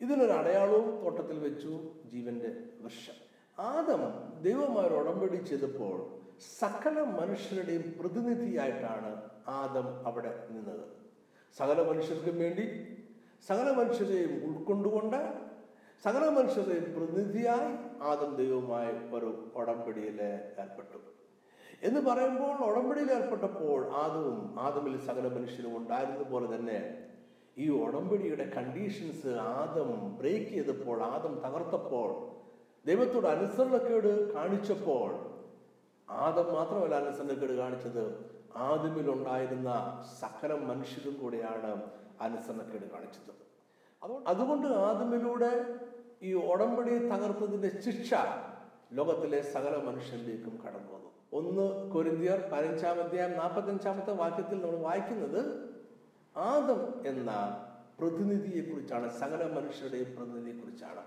ഇതിനൊരു 0.00 0.32
അടയാളവും 0.32 0.86
തോട്ടത്തിൽ 1.02 1.38
വെച്ചു 1.46 1.72
ജീവന്റെ 2.12 2.50
വൃക്ഷം. 2.82 3.16
ആദം 3.58 4.02
ദൈവമായ 4.46 4.88
ഉടമ്പടി 5.00 5.38
ചെയ്തപ്പോൾ 5.50 5.96
സകല 6.60 6.96
മനുഷ്യരുടെയും 7.18 7.84
പ്രതിനിധിയായിട്ടാണ് 7.98 9.10
ആദം 9.62 9.88
അവിടെ 10.08 10.32
നിന്നത്. 10.52 10.84
സകല 11.56 11.78
മനുഷ്യർക്കും 11.90 12.36
വേണ്ടി 12.44 12.66
സകല 13.48 13.68
മനുഷ്യരെയും 13.80 14.32
ഉൾക്കൊണ്ടുകൊണ്ട് 14.48 15.20
സകല 16.04 16.24
മനുഷ്യരെയും 16.36 16.86
പ്രതിനിധിയായി 16.96 17.70
ആദം 18.10 18.30
ദൈവവുമായി 18.40 18.92
ഒരു 19.16 19.30
ഉടമ്പടിയിൽ 19.60 20.18
ഏർപ്പെട്ടു. 20.62 20.98
എന്ന് 21.88 22.00
പറയുമ്പോൾ 22.08 22.56
ഉടമ്പടിയിൽ 22.68 23.10
ഏർപ്പെട്ടപ്പോൾ 23.18 23.80
ആദവും 24.02 24.40
ആദമിൽ 24.66 24.94
സകല 25.08 25.26
മനുഷ്യരും 25.36 25.74
ഉണ്ടായിരുന്ന 25.76 26.24
പോലെ 26.32 26.48
തന്നെ 26.56 26.78
ഈ 27.58 27.68
ഉടമ്പടിയുടെ 27.68 28.50
കണ്ടീഷൻസ് 28.56 29.28
ആദം 29.28 30.16
ബ്രേക്ക് 30.18 30.50
ചെയ്തപ്പോൾ 30.50 31.02
ആദം 31.02 31.42
തകർത്തപ്പോൾ 31.46 32.30
ദൈവത്തോട് 32.86 33.26
അനുസരണക്കേട് 33.26 34.32
കാണിച്ചപ്പോൾ 34.32 35.30
ആദം 36.10 36.54
മാത്രമല്ല 36.54 36.94
അനുസരണക്കേട് 36.94 37.52
കാണിച്ചത്. 37.52 38.30
ആദമിലുണ്ടായിരുന്ന 38.56 39.70
സകല 40.20 40.54
മനുഷ്യരും 40.54 41.18
കൂടെയാണ് 41.22 41.82
അനുസരണക്കേട് 42.20 42.90
കാണിച്ചത്. 42.90 43.32
അതുകൊണ്ട് 44.02 44.30
അതുകൊണ്ട് 44.30 44.66
ആദമിലൂടെ 44.66 45.74
ഈ 46.22 46.32
ഉടമ്പടി 46.32 46.90
തകർത്തതിന്റെ 46.90 47.80
ശിക്ഷ 47.80 48.14
ലോകത്തിലെ 48.92 49.42
സകല 49.42 49.76
മനുഷ്യരിലേക്കും 49.76 50.60
കടന്നു 50.66 50.92
വന്നു. 50.92 51.10
ഒന്ന് 51.32 51.90
കൊരിന്തിയർ 51.90 52.50
പതിനഞ്ചാം 52.52 53.02
അധ്യായം 53.02 53.38
നാൽപ്പത്തഞ്ചാമത്തെ 53.38 54.12
വാക്യത്തിൽ 54.12 54.62
നമ്മൾ 54.62 54.76
വായിക്കുന്നത് 54.76 55.69
ആദം 56.36 57.06
എന്ന 57.06 57.30
പ്രതിനിധിയെ 58.00 58.62
കുറിച്ചാണ് 58.64 59.18
സകല 59.18 59.60
മനുഷ്യരുടെയും 59.60 60.16
പ്രതിനിധിയെ 60.16 60.60
കുറിച്ചാണ് 60.60 61.02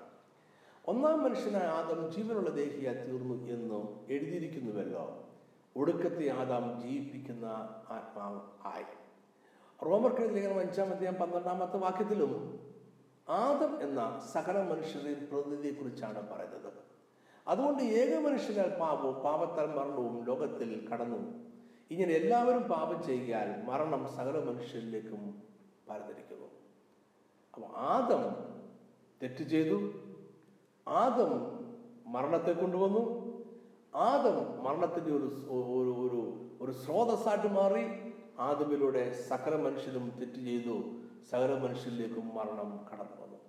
ഒന്നാം 0.88 1.24
മനുഷ്യനായ 1.24 1.64
ആദം 1.64 2.12
ജീവനുള്ള 2.12 2.50
ദേഹിയായി 2.50 2.96
തീർന്നു 2.96 3.48
എന്ന് 3.48 4.12
എഴുതിയിരിക്കുന്നുവല്ലോ. 4.12 5.30
ഒടുക്കത്തെ 5.76 6.30
ആദാം 6.30 6.82
ജീവിപ്പിക്കുന്ന 6.82 7.46
ആത്മാവ് 7.90 8.68
ആയി. 8.68 8.84
റോമർക്കെഴുതി 9.86 10.34
ലേഖനം 10.34 10.60
അധ്യായം 10.60 11.16
പന്ത്രണ്ടാമത്തെ 11.16 11.78
വാക്യത്തിലും 11.78 12.60
ആദം 13.30 13.82
എന്ന 13.82 14.22
സകല 14.34 14.64
മനുഷ്യരെയും 14.64 15.28
പ്രതിനിധിയെ 15.32 15.74
കുറിച്ചാണ് 15.74 16.30
പറയുന്നത്. 16.30 16.74
അതുകൊണ്ട് 17.48 17.84
ഏക 17.84 18.20
മനുഷ്യനാൽ 18.20 18.80
പാപവും 18.80 19.16
പാപത്താൽ 19.16 19.66
മരണവും 19.66 20.26
ലോകത്തിൽ 20.26 20.88
കടന്നു 20.90 21.53
ഇങ്ങനെ 21.94 22.14
എല്ലാവരും 22.14 22.62
പാപം 22.62 23.04
ചെയ്യാൻ 23.04 23.66
മരണം 23.66 24.08
സകല 24.16 24.40
മനുഷ്യരിലേക്കും 24.40 25.44
പരന്നിരിക്കുന്നു. 25.90 26.48
അപ്പോൾ 27.54 27.78
ആദം 27.78 28.54
തെറ്റ് 29.24 29.44
ചെയ്തു. 29.44 29.92
ആദം 30.88 31.32
മരണത്തെ 32.08 32.52
കൊണ്ടുവന്നു. 32.52 33.04
ആദം 33.96 34.64
മരണത്തിന്റെ 34.64 35.12
ഒരു 35.12 35.26
ഒരു 35.50 35.92
ഒരു 36.02 36.50
ഒരു 36.64 36.72
സ്രോതസ്സായിട്ട് 36.72 37.48
മാറി. 37.48 38.14
ആദമിലൂടെ 38.40 39.12
സകല 39.12 39.56
മനുഷ്യരും 39.56 40.14
തെറ്റ് 40.20 40.40
ചെയ്തു. 40.40 40.82
സകല 41.32 41.58
മനുഷ്യരിലേക്കും 41.60 42.36
മരണം 42.36 42.86
കടന്നു 42.94 43.22
വന്നു. 43.22 43.40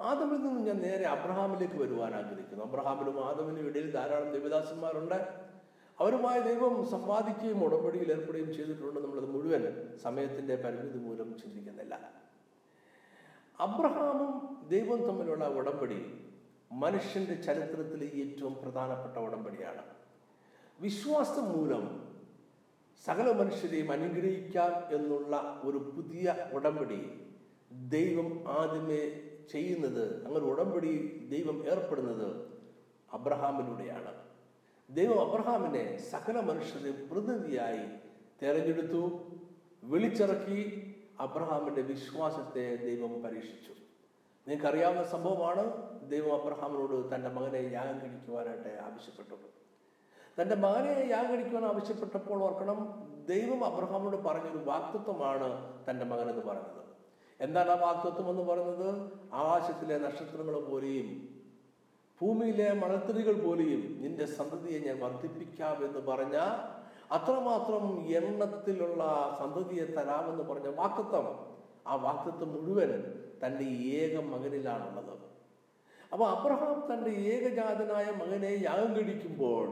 ആദമിൽ 0.00 0.46
നിന്ന് 0.46 0.66
ഞാൻ 0.66 0.76
നേരെ 0.76 1.04
അബ്രഹാമിലേക്ക് 1.04 1.74
വരുവാൻ 1.74 2.14
ആഗ്രഹിക്കുന്നു. 2.14 2.64
അബ്രഹാമിനും 2.64 3.24
ആദമിനും 3.24 3.66
ഇടയിൽ 3.66 3.90
ധാരാളം 3.90 4.32
ദേവദാസന്മാരുണ്ട്. 4.32 5.47
അവരുമായി 6.00 6.40
ദൈവം 6.40 6.86
സംവാദിക്കുകയും 6.90 7.64
ഉടമ്പടിയിൽ 7.64 8.12
ഏർപ്പെടുകയും 8.12 8.54
ചെയ്തിട്ടുണ്ട് 8.54 9.00
നമ്മളത് 9.00 9.30
മുഴുവൻ 9.30 9.96
സമയത്തിന്റെ 10.02 10.56
പരിമിതി 10.56 10.98
മൂലം 10.98 11.38
ചിന്തിക്കുന്നില്ല. 11.38 12.12
അബ്രഹാമും 13.60 14.32
ദൈവം 14.68 15.02
തമ്മിലുള്ള 15.02 15.48
ഉടമ്പടി 15.48 16.28
മനുഷ്യന്റെ 16.72 17.34
ചരിത്രത്തിലെ 17.34 18.06
ഏറ്റവും 18.06 18.54
പ്രധാനപ്പെട്ട 18.54 19.16
ഉടമ്പടിയാണ്. 19.16 19.82
വിശ്വാസം 20.80 21.44
മൂലം 21.44 22.08
സകല 23.06 23.32
മനുഷ്യരെയും 23.32 23.92
അനുഗ്രഹിക്കാം 23.92 24.96
എന്നുള്ള 24.96 25.60
ഒരു 25.64 25.78
പുതിയ 25.78 26.36
ഉടമ്പടി 26.52 27.00
ദൈവം 27.70 28.44
ആദ്യമേ 28.48 29.20
ചെയ്യുന്നത് 29.50 30.26
അങ്ങനെ 30.26 30.44
ഉടമ്പടി 30.44 30.92
ദൈവം 31.30 31.66
ഏർപ്പെടുന്നത് 31.70 32.48
അബ്രഹാമിലൂടെയാണ്. 33.12 34.27
ദൈവം 34.88 35.20
അബ്രഹാമിനെ 35.20 35.98
സകല 36.10 36.40
മനുഷ്യരെയും 36.40 37.08
പ്രതിനിധിയായി 37.08 37.84
തെരഞ്ഞെടുത്തു 38.42 39.02
വിളിച്ചിറക്കി 39.82 40.60
അബ്രഹാമിന്റെ 41.20 41.82
വിശ്വാസത്തെ 41.82 42.76
ദൈവം 42.76 43.22
പരീക്ഷിച്ചു. 43.22 43.72
നിങ്ങൾക്കറിയാവുന്ന 44.46 45.04
സംഭവമാണ് 45.04 45.64
ദൈവം 46.10 46.32
അബ്രഹാമിനോട് 46.34 47.14
തന്റെ 47.14 47.28
മകനെ 47.28 47.70
യാഗം 47.72 48.00
കഴിക്കുവാനായിട്ട് 48.00 48.78
ആവശ്യപ്പെട്ടത്. 48.86 49.46
തന്റെ 50.38 50.54
മകനെ 50.54 51.06
യാഗം 51.10 51.30
കഴിക്കുവാൻ 51.30 51.64
ആവശ്യപ്പെട്ടപ്പോൾ 51.64 52.42
ഓർക്കണം 52.42 52.78
ദൈവം 53.24 53.64
അബ്രഹാമിനോട് 53.64 54.16
പറഞ്ഞൊരു 54.16 54.58
വാക്തത്വമാണ് 54.64 55.48
തന്റെ 55.90 56.04
മകനെന്ന് 56.04 56.44
പറഞ്ഞത് 56.46 56.84
എന്താണ് 57.40 57.70
ആ 57.70 57.74
വാക്തത്വം 57.74 58.30
എന്ന് 58.30 58.42
പറയുന്നത്? 58.42 59.10
ആകാശത്തിലെ 59.32 59.98
നക്ഷത്രങ്ങൾ 59.98 60.60
പോലെയും 60.60 61.37
ഭൂമിയിലെ 62.20 62.68
മണത്തിരികൾ 62.74 63.36
പോലെയും 63.42 63.82
നിന്റെ 64.00 64.26
സന്തതിയെ 64.38 64.78
ഞാൻ 64.86 64.96
വർദ്ധിപ്പിക്കാം 65.00 65.76
എന്ന് 65.86 66.00
പറഞ്ഞ 66.08 66.36
അത്രമാത്രം 67.16 67.84
എണ്ണത്തിലുള്ള 68.18 69.02
സന്തതിയെ 69.38 69.86
തരാമെന്ന് 69.96 70.44
പറഞ്ഞ 70.44 70.70
വാക്തത്വം 70.80 71.26
ആ 71.86 71.94
വാക്തത്വം 72.02 72.50
മുഴുവൻ 72.54 72.90
തന്റെ 73.42 73.66
ഏക 74.00 74.14
മകനിലാണുള്ളത്. 74.30 75.14
അപ്പോൾ 76.12 76.26
അബ്രഹാം 76.28 76.78
തന്റെ 76.90 77.12
ഏകജാതനായ 77.32 78.06
മകനെ 78.20 78.50
യാഗം 78.66 78.90
കഴിക്കുമ്പോൾ 78.96 79.64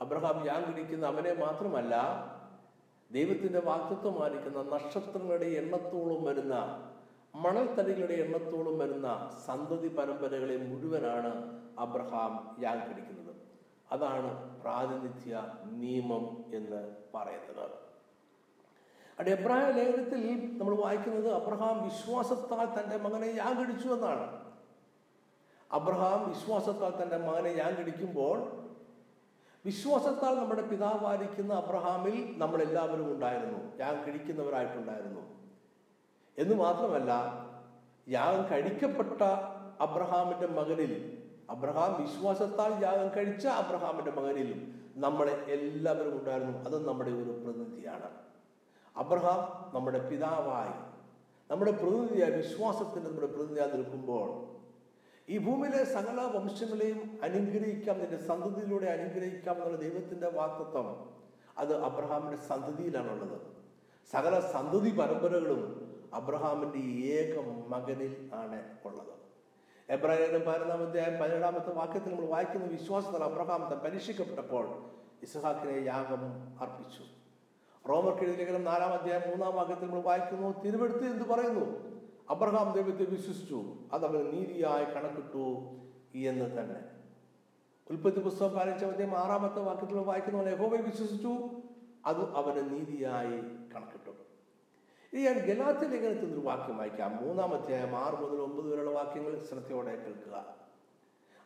അബ്രഹാം 0.00 0.38
യാഗം 0.46 0.70
കഴിക്കുന്ന 0.76 1.06
അവനെ 1.06 1.32
മാത്രമല്ല 1.40 1.94
ദൈവത്തിന്റെ 3.10 3.60
വാക്തത്വം 3.68 4.14
മാനിക്കുന്ന 4.20 4.60
നക്ഷത്രങ്ങളുടെ 4.74 5.48
എണ്ണത്തോളം 5.60 6.20
വരുന്ന 6.24 6.56
മണൽത്തടികളുടെ 7.34 8.16
എണ്ണത്തോളം 8.24 8.76
വരുന്ന 8.78 9.08
സന്തതി 9.46 9.90
പരമ്പരകളെ 9.98 10.56
മുഴുവനാണ് 10.68 11.32
അബ്രഹാം 11.80 12.56
യാഗം 12.62 12.80
കഴിക്കുന്നത്. 12.80 13.36
അതാണ് 13.92 14.60
പ്രാതിനിധ്യ 14.60 15.54
നിയമം 15.64 16.44
എന്ന് 16.54 16.96
പറയുന്നത്. 17.14 17.70
അവിടെ 19.18 19.30
എബ്രായ 19.30 19.70
ലേഖനത്തിൽ 19.70 20.58
നമ്മൾ 20.58 20.74
വായിക്കുന്നത് 20.74 21.34
അബ്രഹാം 21.34 21.84
വിശ്വാസത്താൽ 21.84 22.82
തന്റെ 22.82 22.96
മകനെ 22.96 23.26
യാഗടിച്ചു 23.26 23.88
എന്നാണ്. 23.88 24.50
അബ്രഹാം 25.72 26.28
വിശ്വാസത്താൽ 26.28 27.02
തന്റെ 27.02 27.16
മകനെ 27.16 27.48
യാഗടിക്കുമ്പോൾ 27.48 28.38
വിശ്വാസത്താൽ 29.64 30.34
നമ്മുടെ 30.34 30.62
പിതാവായിരിക്കുന്ന 30.62 31.54
അബ്രഹാമിൽ 31.54 32.34
നമ്മളെല്ലാവരും 32.38 33.14
ഉണ്ടായിരുന്നു. 33.14 33.76
യാഗം 33.80 34.06
കഴിക്കുന്നവരായിട്ടുണ്ടായിരുന്നു. 34.06 35.20
എന്ന് 36.38 36.54
മാത്രമല്ല 36.54 37.12
യാഗം 38.08 38.50
കഴിക്കപ്പെട്ട 38.50 39.22
അബ്രഹാമിന്റെ 39.80 40.46
മകനിൽ 40.46 41.19
അബ്രഹാം 41.50 41.92
വിശ്വാസത്താൽ 42.02 42.84
യാഗം 42.84 43.08
കഴിച്ച 43.16 43.46
അബ്രഹാമിന്റെ 43.46 44.10
മകനിലും 44.10 44.60
നമ്മളെ 44.96 45.32
എല്ലാവരും 45.32 46.18
ഉണ്ടായിരുന്നു. 46.18 46.58
അത് 46.58 46.88
നമ്മുടെ 46.88 47.10
ഒരു 47.10 47.30
പ്രതിനിധിയാണ്. 47.44 48.10
അബ്രഹാം 48.96 49.40
നമ്മുടെ 49.74 50.08
പിതാവായി. 50.08 50.90
നമ്മുടെ 51.50 51.70
പ്രതിനിധിയായി 51.70 52.32
വിശ്വാസത്തിന് 52.32 53.06
നമ്മുടെ 53.06 53.26
പ്രതിനിധിയായി 53.26 53.72
നിൽക്കുമ്പോൾ 53.72 54.50
ഈ 55.30 55.38
ഭൂമിയിലെ 55.38 55.84
സകല 55.84 56.20
വംശങ്ങളെയും 56.20 57.20
അനുഗ്രഹിക്കാം 57.22 57.98
നിന്റെ 57.98 58.16
സന്തതിയിലൂടെ 58.16 58.86
അനുഗ്രഹിക്കാം 58.86 59.56
എന്നുള്ള 59.56 59.76
ദൈവത്തിന്റെ 59.76 60.28
വാക്തത്വം 60.28 60.88
അത് 61.58 61.82
അബ്രഹാമിന്റെ 61.84 62.38
സന്തതിയിലാണുള്ളത്. 62.48 63.40
സകല 64.12 64.40
സന്തതി 64.40 64.90
പരമ്പരകളും 64.90 65.62
അബ്രഹാമിന്റെ 66.14 66.78
ഏക 67.06 67.34
മകനിൽ 67.68 68.30
ആണ് 68.34 68.62
ഉള്ളത്. 68.84 69.19
എബ്രാഹിം 69.90 70.44
പതിനൊന്നാം 70.46 70.82
അധ്യായം 70.86 71.20
പതിനേഴാമത്തെ 71.20 71.72
വാക്യത്തിൽ 71.74 72.10
നമ്മൾ 72.10 72.26
വായിക്കുന്ന 72.26 72.66
വിശ്വാസത്തിൽ 72.66 73.24
അബ്രഹാം 73.24 73.70
താൻ 73.70 73.78
പരീക്ഷിക്കപ്പെട്ടപ്പോൾ 73.78 74.66
ഇസഹാക്കിനെ 75.22 75.78
യാഗം 75.86 76.22
അർപ്പിച്ചു. 76.60 77.02
റോമർ 77.88 78.38
ലേഖനം 78.38 78.64
നാലാം 78.64 78.92
അധ്യായം 78.92 79.22
മൂന്നാം 79.28 79.56
വാക്യത്തിൽ 79.56 79.86
നമ്മൾ 79.86 80.00
വായിക്കുന്നു 80.00 80.62
തിരുവെടുത്ത് 80.62 81.04
എന്ത് 81.04 81.28
പറയുന്നു. 81.28 81.66
അബ്രഹാം 82.30 82.72
ദൈവത്തെ 82.72 83.04
വിശ്വസിച്ചു 83.04 83.62
അത് 83.92 84.06
അവന് 84.06 84.32
നീതിയായി 84.32 84.84
കണക്കിട്ടു 84.84 85.46
എന്ന് 86.14 86.60
തന്നെ. 86.60 86.80
ഉൽപ്പത്തി 87.90 88.18
പുസ്തകം 88.18 88.58
പതിനഞ്ചാം 88.58 88.90
അധ്യായം 88.90 89.18
ആറാമത്തെ 89.18 89.60
വാക്യത്തിൽ 89.60 89.98
വായിക്കുന്ന 89.98 90.38
പോലെ 90.38 90.52
യഹോവയെ 90.52 90.80
വിശ്വസിച്ചു 90.80 91.32
അത് 92.06 92.34
അവന് 92.34 92.74
നീതിയായി 92.74 93.38
കണക്കിട്ടു. 93.74 94.29
ഇനി 95.12 95.20
ഞാൻ 95.22 95.38
ഗലാത്തി 95.38 95.86
ലേഖനത്തിൽ 95.86 96.40
വാക്യം 96.44 96.76
വായിക്കാം 96.78 97.26
മൂന്നാം 97.26 97.54
അധ്യായം 97.54 97.96
ആറ് 97.96 98.14
മുതൽ 98.14 98.40
ഒമ്പത് 98.40 98.68
വരെയുള്ള 98.70 98.90
വാക്യങ്ങൾ 98.90 99.44
ശ്രദ്ധയോടെ 99.48 99.96
കേൾക്കുക. 99.96 100.44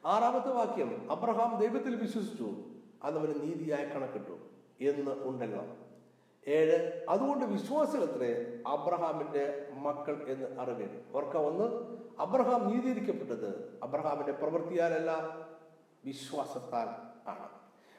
ആറാമത്തെ 0.05 0.49
വാക്യം 0.49 1.13
അബ്രഹാം 1.13 1.59
ദൈവത്തിൽ 1.59 1.95
വിശ്വസിച്ചു 1.95 2.49
അതവന് 3.03 3.35
നീതിയായി 3.43 3.85
കണക്കിട്ടു 3.85 4.39
എന്ന് 4.81 5.11
ഉണ്ടല്ലോ. 5.11 5.65
ഏഴ് 6.49 7.05
അതുകൊണ്ട് 7.09 7.45
വിശ്വാസികളത്രേ 7.45 8.63
അബ്രഹാമിന്റെ 8.67 9.69
മക്കൾ 9.73 10.27
എന്ന് 10.29 10.61
അറിവേ 10.61 10.89
ഓർക്ക 11.15 11.37
ഒന്ന് 11.37 11.67
അബ്രഹാം 12.21 12.71
നീതിയിരിക്കപ്പെട്ടത് 12.71 13.81
അബ്രഹാമിന്റെ 13.83 14.33
പ്രവൃത്തിയാലല്ല 14.33 15.11
വിശ്വാസത്താൽ 16.05 16.89
ആണ്. 17.31 17.49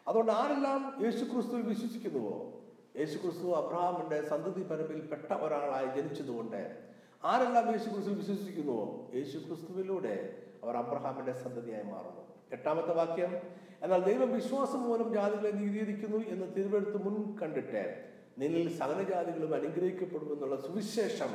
അതുകൊണ്ട് 0.08 0.32
ആരെല്ലാം 0.32 1.04
യേശുക്രിസ്തുവിൽ 1.06 1.62
വിശ്വസിക്കുന്നുവോ 1.62 2.55
യേശു 2.98 3.18
ക്രിസ്തു 3.18 3.56
അബ്രഹാമിന്റെ 3.56 4.30
സന്തതി 4.30 4.64
പരമ്പിൽ 4.64 5.02
പെട്ട 5.02 5.34
ഒരാളായി 5.34 6.02
ജനിച്ചതുകൊണ്ട് 6.02 6.78
ആരെല്ലാം 7.24 7.72
യേശു 7.72 7.90
ക്രിസ്തു 7.90 8.12
വിശ്വസിക്കുന്നുവോ 8.12 9.12
യേശു 9.16 9.38
ക്രിസ്തുവിലൂടെ 9.38 10.38
അവർ 10.64 10.78
അബ്രഹാമിന്റെ 10.78 11.34
സന്തതിയായി 11.34 11.84
മാറുന്നു. 11.84 12.22
എട്ടാമത്തെ 12.52 12.94
വാക്യം 12.94 13.38
എന്നാൽ 13.82 14.04
ദൈവം 14.04 14.34
വിശ്വാസം 14.34 14.84
മൂലം 14.84 15.14
ജാതികളെ 15.14 15.50
നീതീകരിക്കുന്നു 15.50 16.18
എന്ന് 16.18 16.56
തിരുവെടുത്ത് 16.58 17.04
മുൻ 17.04 17.38
കണ്ടിട്ട് 17.40 18.06
നിന്നിൽ 18.38 18.78
സകല 18.78 19.04
ജാതികളും 19.04 19.56
അനുഗ്രഹിക്കപ്പെടുമെന്നുള്ള 19.56 20.62
സുവിശേഷം 20.62 21.30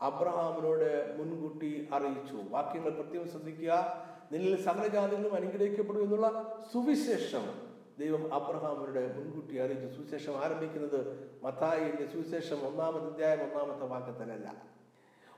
അബ്രഹാമിനോട് 0.00 1.14
മുൻകൂട്ടി 1.18 1.88
അറിയിച്ചു. 1.92 2.42
വാക്യങ്ങൾ 2.50 2.90
പ്രത്യേകം 2.90 3.28
ശ്രദ്ധിക്കുക. 3.28 4.02
നിന്നിൽ 4.32 4.64
സകല 4.64 4.86
ജാതികളും 4.86 5.34
അനുഗ്രഹിക്കപ്പെടും 5.34 6.02
എന്നുള്ള 6.02 6.58
സുവിശേഷം 6.72 7.67
ദൈവം 7.98 8.34
അബ്രഹാമിനോട് 8.34 9.18
മുൻകൂട്ടി 9.18 9.58
അറിയിച്ചു 9.58 9.88
സുവിശേഷം 9.96 10.44
ആരംഭിക്കുന്നത് 10.44 11.00
മത്തായിന്റെ 11.42 12.06
സുവിശേഷം 12.06 12.66
ഒന്നാമത്തെ 12.66 13.06
അധ്യായം 13.06 13.40
ഒന്നാമത്തെ 13.42 13.86
വാക്യത്തിലല്ല. 13.86 14.62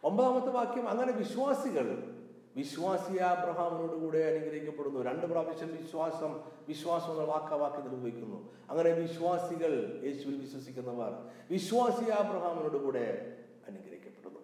ഒമ്പതാമത്തെ 0.04 0.50
വാക്യം 0.50 0.88
അങ്ങനെ 0.88 1.12
വിശ്വാസികൾ 1.12 2.16
വിശ്വാസിയ 2.56 3.20
അബ്രഹാമിനോട് 3.20 3.92
കൂടെ 3.92 4.18
അനുഗ്രഹിക്കപ്പെടുന്നു. 4.18 5.02
രണ്ട് 5.02 5.26
പ്രാവശ്യം 5.26 5.76
വിശ്വാസം 5.76 6.40
വിശ്വാസം 6.68 7.12
എന്ന 7.12 7.24
വാക്ക 7.24 7.54
വാക്യത്തിൽ 7.54 7.94
ഉപയോഗിക്കുന്നു. 7.94 8.50
അങ്ങനെ 8.70 8.90
വിശ്വാസികൾ 8.90 10.00
യേശുവിൽ 10.04 10.40
വിശ്വസിക്കുന്നവർ 10.40 11.12
വിശ്വാസിയ 11.50 12.10
അബ്രഹാമിനോട് 12.12 12.76
കൂടെ 12.76 13.36
അനുഗ്രഹിക്കപ്പെടുന്നു. 13.68 14.40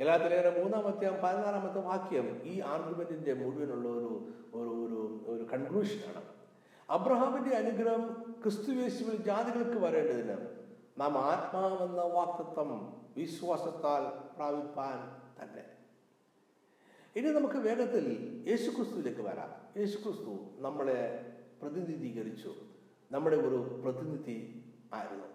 ഗലാത്തിലേറെ 0.00 0.62
മൂന്നാമത്തെ 0.62 1.08
പതിനാറാമത്തെ 1.24 1.80
വാക്യം 1.80 2.42
ഈ 2.44 2.60
ആർഗ്യുമെന്റിന്റെ 2.60 3.34
മുഴുവനുള്ള 3.34 3.88
ഒരു 3.88 4.12
ഒരു 4.54 5.00
ഒരു 5.26 5.42
കൺക്ലൂഷനാണ് 5.52 6.35
അബ്രഹാമിന്റെ 6.88 7.56
അനുഗ്രഹം 7.56 8.02
ക്രിസ്തുവേശുവിൽ 8.42 9.16
ജാതികൾക്ക് 9.22 9.78
വരേണ്ടതിന് 9.84 10.36
നാം 10.98 11.18
ആത്മാവെന്ന 11.18 12.02
വാക്തത്വം 12.02 12.70
വിശ്വാസത്താൽ 13.16 14.04
പ്രാപിപ്പാൻ 14.36 14.98
തന്നെ. 15.40 15.64
ഇനി 17.16 17.26
നമുക്ക് 17.26 17.56
വേഗത്തിൽ 17.56 18.06
യേശുക്രിസ്തുവിലേക്ക് 18.48 19.20
വരാം. 19.20 19.50
യേശുക്രിസ്തു 19.78 20.34
നമ്മളെ 20.58 21.00
പ്രതിനിധീകരിച്ചു. 21.62 22.50
നമ്മുടെ 23.10 23.36
ഒരു 23.36 23.80
പ്രതിനിധി 23.84 24.64
ആയിരുന്നു. 24.92 25.28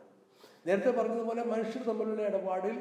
നേരത്തെ 0.65 0.91
പറഞ്ഞതുപോലെ 0.91 1.43
മനുഷ്യർ 1.43 1.83
തമ്മിലുള്ള 1.83 2.21
ഇടപാടിൽ 2.21 2.77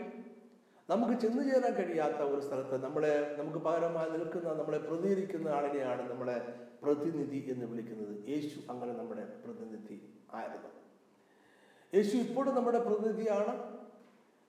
നമുക്ക് 0.89 1.13
ചെന്നു 1.13 1.43
ചേരാൻ 1.43 1.75
കഴിയാത്ത 1.75 2.21
ഒരു 2.23 2.41
സ്ഥലത്ത് 2.41 2.85
നമ്മളെ 2.85 3.37
നമുക്ക് 3.39 3.59
പകരമായി 3.59 4.11
നിൽക്കുന്ന 4.11 4.53
നമ്മളെ 4.53 4.79
പ്രതികരിക്കുന്ന 4.79 5.49
ആളിനെയാണ് 5.49 6.11
നമ്മളെ 6.11 6.39
പ്രതിനിധി 6.83 7.51
എന്ന് 7.53 7.67
വിളിക്കുന്നത് 7.67 8.29
യേശു 8.29 8.61
അങ്ങനെ 8.71 8.93
നമ്മുടെ 8.93 9.25
പ്രതിനിധി 9.25 10.13
ആയിരുന്നു. 10.33 10.69
യേശു 11.95 12.17
ഇപ്പോഴും 12.17 12.55
നമ്മുടെ 12.55 12.79
പ്രതിനിധിയാണ്. 12.79 13.81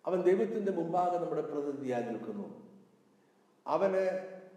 അവൻ 0.07 0.21
ദൈവത്തിന്റെ 0.21 0.71
മുമ്പാകെ 0.71 1.17
നമ്മുടെ 1.17 1.41
പ്രതിനിധിയായി 1.41 2.03
നിൽക്കുന്നു. 2.03 2.71
അവന് 3.67 4.03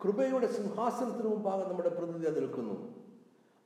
കൃപയുടെ 0.04 0.46
സിംഹാസനത്തിന് 0.46 1.28
മുമ്പാകെ 1.28 1.68
നമ്മുടെ 1.68 1.88
പ്രതിനിധിയായി 1.88 2.40
നിൽക്കുന്നു. 2.40 3.04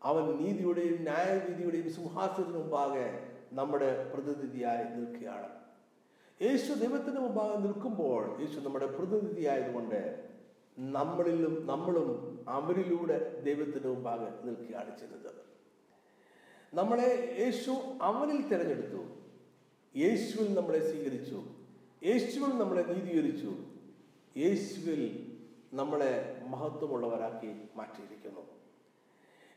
അവൻ 0.03 0.37
നീതിയുടെയും 0.43 1.03
ന്യായനീതിയുടെയും 1.03 1.93
സിംഹാസനത്തിന് 1.93 2.59
മുമ്പാകെ 2.59 3.37
നമ്മുടെ 3.53 4.11
പ്രതിനിധിയായി 4.15 4.85
നിൽക്കുകയാണ്. 4.85 5.49
യേശു 6.43 6.73
ദൈവത്തിന് 6.73 7.21
മുമ്പാകെ 7.21 7.59
നിൽക്കുമ്പോൾ 7.59 8.41
യേശു 8.41 8.61
നമ്മുടെ 8.61 8.87
പ്രതിനിധിയായതുകൊണ്ട് 8.87 10.29
നമ്മളിലും 10.79 11.67
നമ്മളും 11.67 12.38
അവരിലൂടെ 12.49 13.41
ദൈവത്തിന്റെ 13.41 13.89
മുമ്പാകെ 13.89 14.45
നിൽക്കുകയാണ് 14.45 14.99
ചെയ്തത് 14.99 15.49
നമ്മളെ 16.75 17.37
യേശു 17.41 17.71
അവനിൽ 18.03 18.49
തിരഞ്ഞെടുത്തു. 18.49 19.03
യേശുവിൽ 19.99 20.55
നമ്മളെ 20.55 20.91
സ്വീകരിച്ചു. 20.91 21.43
യേശുവിൽ 22.05 22.59
നമ്മളെ 22.59 22.83
നീതീകരിച്ചു. 22.83 23.53
യേശുവിൽ 24.37 25.33
നമ്മളെ 25.73 26.43
മഹത്വമുള്ളവരാക്കി 26.47 27.69
മാറ്റിയിരിക്കുന്നു. 27.77 28.41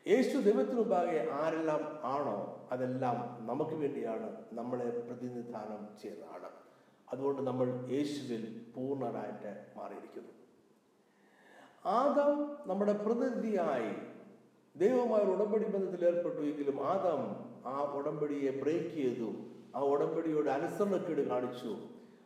യേശു 0.07 0.37
ദൈവത്തിന് 0.37 0.77
മുമ്പാകെ 0.77 1.27
ആരെല്ലാം 1.31 1.99
ആണോ 2.03 2.69
അതെല്ലാം 2.71 3.47
നമുക്ക് 3.47 3.71
വേണ്ടിയാണ് 3.71 4.45
നമ്മളെ 4.53 4.89
പ്രതിനിധാനം 4.89 5.99
ചെയ്യുന്നതാണ്. 6.01 6.49
അതുകൊണ്ട് 7.11 7.41
നമ്മൾ 7.41 7.87
യേശുവിൽ 7.89 8.65
പൂർണരായിട്ട് 8.75 9.65
മാറിയിരിക്കുന്നു. 9.77 10.40
ആദം 11.85 12.57
നമ്മുടെ 12.67 12.93
പ്രതിനിധിയായി. 12.93 13.95
ദൈവമായ 14.75 15.19
ഒരു 15.19 15.31
ഉടമ്പടി 15.31 15.65
ബന്ധത്തിൽ 15.65 16.05
ഏർപ്പെട്ടു 16.05 16.37
എങ്കിലും 16.37 16.87
ആദം 16.87 17.51
ആ 17.65 17.81
ഉടമ്പടിയെ 17.81 18.51
ബ്രേക്ക് 18.51 18.95
ചെയ്തു. 18.95 19.33
ആ 19.75 19.79
ഉടമ്പടിയോട് 19.79 20.49
അനുസരണക്കേട് 20.49 21.27
കാണിച്ചു. 21.27 21.77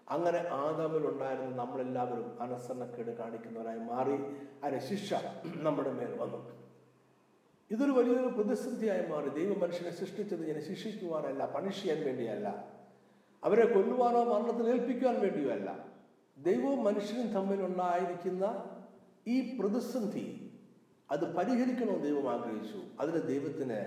അങ്ങനെ 0.09 0.37
ആദാമിൽ 0.37 1.07
ഉണ്ടായിരുന്ന 1.07 1.55
നമ്മളെല്ലാവരും 1.55 2.41
അനുസരണക്കേട് 2.41 3.17
കാണിക്കുന്നവരായി 3.17 3.79
മാറി. 3.79 4.17
അതിന് 4.63 4.79
ശിക്ഷ 4.79 5.13
നമ്മുടെ 5.55 5.91
മേൽ 5.91 6.17
വന്നു. 6.19 6.65
ഇതൊരു 7.71 7.91
വലിയൊരു 7.91 8.27
പ്രതിസന്ധിയായി 8.27 9.07
മാറി. 9.07 9.29
ദൈവം 9.29 9.59
മനുഷ്യനെ 9.59 9.89
സൃഷ്ടിച്ചത് 9.89 10.41
ഇങ്ങനെ 10.41 10.67
ശിക്ഷിക്കുവാനല്ല 10.67 11.45
പണിഷ് 11.45 11.83
ചെയ്യാൻ 11.83 12.05
വേണ്ടിയല്ല. 12.05 12.75
അവരെ 13.43 13.73
കൊല്ലുവാനോ 13.73 14.23
മരണത്തിൽ 14.23 14.69
ഏൽപ്പിക്കുവാൻ 14.69 15.21
വേണ്ടിയോ 15.21 15.51
അല്ല 15.51 15.85
ദൈവവും 16.37 16.83
മനുഷ്യനും 16.83 17.27
തമ്മിലുണ്ടായിരിക്കുന്ന 17.27 18.74
ഈ 19.27 19.57
പ്രതിസന്ധി 19.59 20.25
അത് 21.11 21.35
പരിഹരിക്കണമെന്ന് 21.35 22.03
ദൈവം 22.03 22.29
ആഗ്രഹിച്ചു? 22.29 22.79
അതിന് 22.99 23.27
ദൈവത്തിന് 23.27 23.79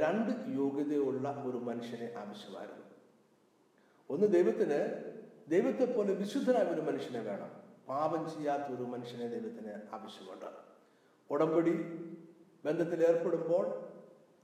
രണ്ട് 0.00 0.32
യോഗ്യതയുള്ള 0.58 1.42
ഒരു 1.46 1.56
മനുഷ്യനെ 1.56 2.12
ആവശ്യമായിരുന്നു. 2.16 2.84
ഒന്ന് 4.10 4.26
ദൈവത്തിന് 4.26 4.78
ദൈവത്തെ 5.50 5.84
പോലെ 5.84 6.14
വിശുദ്ധനായ 6.14 6.62
ഒരു 6.62 6.80
മനുഷ്യനെ 6.80 7.20
വേണം. 7.20 7.50
പാപം 7.88 8.30
ചെയ്യാത്ത 8.30 8.62
ഒരു 8.62 8.82
മനുഷ്യനെ 8.82 9.28
ദൈവത്തിന് 9.28 9.72
ആവശ്യമുണ്ട്. 9.92 10.50
ഉടമ്പടി 11.30 11.72
ബന്ധത്തിൽ 12.64 13.02
ഏർപ്പെടുമ്പോൾ 13.06 13.64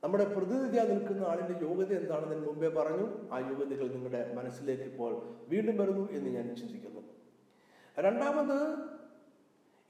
നമ്മുടെ 0.04 0.24
പ്രതിനിധിയായി 0.34 0.88
നിൽക്കുന്ന 0.88 1.24
ആളിന്റെ 1.24 1.66
യോഗ്യത 1.66 1.92
എന്താണെന്ന് 2.00 2.36
ഞാൻ 2.36 2.44
മുമ്പേ 2.46 2.68
പറഞ്ഞു. 2.68 3.06
ആ 3.32 3.38
യോഗ്യതകൾ 3.38 3.88
നിങ്ങളുടെ 3.88 4.34
മനസ്സിലേക്ക് 4.34 4.82
ഇപ്പോൾ 4.82 5.12
വീണ്ടും 5.48 5.76
വരുന്നു 5.78 6.10
എന്ന് 6.10 6.30
ഞാൻ 6.30 6.56
ചിന്തിക്കുന്നു. 6.56 7.00
രണ്ടാമത് 7.98 8.58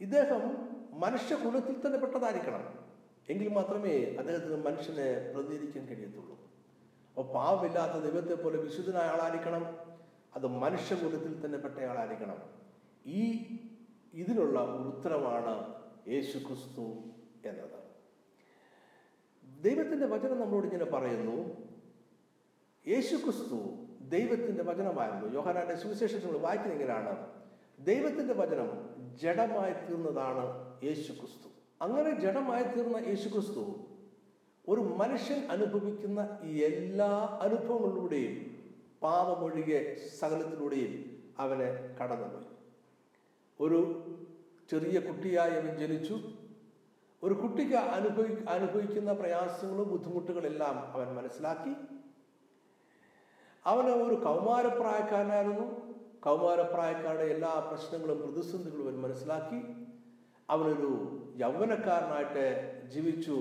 ഇദ്ദേഹം 0.00 0.70
മനുഷ്യകുലത്തിൽ 1.00 1.86
തന്നെ 1.86 1.98
പെട്ടതായിരിക്കണം. 1.98 2.78
എങ്കിൽ 3.30 3.48
മാത്രമേ 3.48 4.16
അദ്ദേഹത്തിന് 4.18 4.64
മനുഷ്യനെ 4.64 5.32
പ്രതിനിധിക്കാൻ 5.32 5.86
കഴിയത്തുള്ളൂ. 5.86 6.40
അപ്പോൾ 7.08 7.32
പാവമില്ലാത്ത 7.32 8.04
ദൈവത്തെ 8.04 8.34
പോലെ 8.34 8.58
വിശുദ്ധനായ 8.58 9.02
ആളായിരിക്കണം. 9.02 9.78
അത് 10.36 10.46
മനുഷ്യകുലത്തിൽ 10.46 11.44
തന്നെ 11.44 11.58
പെട്ടയാളായിരിക്കണം. 11.58 12.38
ഈ 13.06 13.46
ഇതിനുള്ള 14.14 14.60
ഉത്തരമാണ് 14.60 15.74
യേശു 16.08 16.38
ക്രിസ്തു 16.38 16.80
എന്നത്. 17.44 17.80
ദൈവത്തിന്റെ 19.62 20.06
വചനം 20.06 20.40
നമ്മളോട് 20.40 20.66
ഇങ്ങനെ 20.66 20.84
പറയുന്നു. 20.84 21.56
യേശു 22.88 23.16
ക്രിസ്തു 23.16 23.86
ദൈവത്തിന്റെ 24.08 24.62
വചനമായിരുന്നു. 24.62 25.34
യോഹനാന്റെ 25.34 25.76
സുവിശേഷത്തിൽ 25.76 26.26
നമ്മൾ 26.26 26.38
വായിക്കുന്ന 26.38 26.72
ഇങ്ങനെയാണ് 26.72 27.40
ദൈവത്തിന്റെ 27.80 28.34
വചനം 28.34 28.89
ജഡമായി 29.16 29.72
തീർന്നതാണ് 29.72 30.78
യേശു 30.84 31.12
ക്രിസ്തു 31.12 31.48
അങ്ങനെ 31.82 32.20
ജഡമായി 32.20 32.62
തീർന്ന 32.62 32.96
യേശു 32.96 33.28
ക്രിസ്തു 33.28 33.76
ഒരു 34.68 34.80
മനുഷ്യൻ 34.80 35.44
അനുഭവിക്കുന്ന 35.50 36.38
എല്ലാ 36.44 37.38
അനുഭവങ്ങളിലൂടെയും 37.42 38.60
പാപമൊഴികെ 39.02 39.96
സകലത്തിലൂടെയും 40.20 41.22
അവനെ 41.38 41.96
കടന്നുപോയി. 42.02 42.44
ഒരു 43.60 44.10
ചെറിയ 44.70 45.00
കുട്ടിയായി 45.00 45.50
അവൻ 45.50 45.76
ജനിച്ചു. 45.76 46.20
ഒരു 47.22 47.34
കുട്ടിക്ക് 47.34 47.74
അനുഭവി 47.74 48.44
അനുഭവിക്കുന്ന 48.48 49.12
പ്രയാസങ്ങളും 49.12 49.90
ബുദ്ധിമുട്ടുകളെല്ലാം 49.90 50.92
അവൻ 50.92 51.14
മനസ്സിലാക്കി. 51.14 51.74
അവന് 53.66 53.88
ഒരു 53.88 54.14
കൗമാരപ്രായക്കാരനായിരുന്നു. 54.14 55.89
കൗമാരപ്രായക്കാരുടെ 56.24 57.22
എല്ലാ 57.22 57.52
പ്രശ്നങ്ങളും 57.70 58.18
പ്രതിസന്ധികളും 58.22 58.85
അവൻ 58.85 58.96
മനസ്സിലാക്കി. 59.02 59.61
അവനൊരു 60.50 60.90
യൗവനക്കാരനായിട്ട് 61.37 62.44
ജീവിച്ചു. 62.94 63.37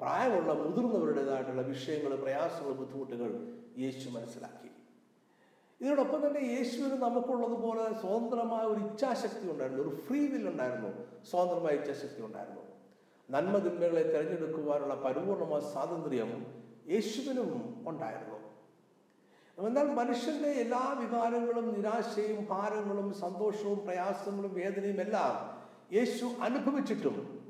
പ്രായമുള്ള 0.00 0.52
മുതിർന്നവരുടേതായിട്ടുള്ള 0.52 1.62
വിഷയങ്ങൾ 1.62 2.16
പ്രയാസങ്ങൾ 2.16 2.72
ബുദ്ധിമുട്ടുകൾ 2.72 3.30
യേശു 3.78 4.10
മനസ്സിലാക്കി. 4.10 4.70
ഇതിനോടൊപ്പം 5.80 6.26
തന്നെ 6.26 6.40
യേശുവിന് 6.40 7.02
നമുക്കുള്ളതുപോലെ 7.02 7.84
സ്വതന്ത്രമായ 8.00 8.64
ഒരു 8.66 8.80
ഇച്ഛാശക്തി 8.80 9.50
ഉണ്ടായിരുന്നു. 9.50 9.82
ഒരു 9.82 9.96
ഫ്രീ 9.96 10.26
വിൽ 10.26 10.48
ഉണ്ടായിരുന്നു. 10.48 10.90
സ്വതന്ത്രമായ 11.30 11.74
ഇച്ഛാശക്തി 11.74 12.22
ഉണ്ടായിരുന്നു. 12.22 12.62
നന്മതിന്മകളെ 13.30 14.02
തിരഞ്ഞെടുക്കുവാനുള്ള 14.02 14.94
പരിപൂർണമായ 14.94 15.60
സ്വാതന്ത്ര്യം 15.60 16.46
യേശുവിനും 16.88 17.50
ഉണ്ടായിരുന്നു. 17.88 18.41
എന്നാൽ 19.58 19.84
മനുഷ്യന്റെ 19.84 20.48
എല്ലാ 20.48 20.98
വികാരങ്ങളും 21.00 21.74
നിരാശയും 21.76 22.44
ഭാരങ്ങളും 22.44 23.14
സന്തോഷവും 23.14 23.78
പ്രയാസങ്ങളും 23.78 24.54
വേദനയും 24.54 25.00
എല്ലാം 25.00 25.34
യേശു 25.94 26.24
അനുഭവിച്ചിട്ടും 26.24 27.42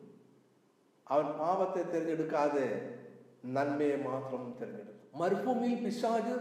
അവൻ 1.09 1.25
പാപത്തെ 1.25 1.83
തിരഞ്ഞെടുക്കാതെ 1.93 2.99
നന്മയെ 3.45 3.97
മാത്രം 3.97 4.55
തിരഞ്ഞെടുത്തു. 4.61 5.17
മരുഭൂമിയിൽ 5.17 5.85
പിശാജ് 5.85 6.35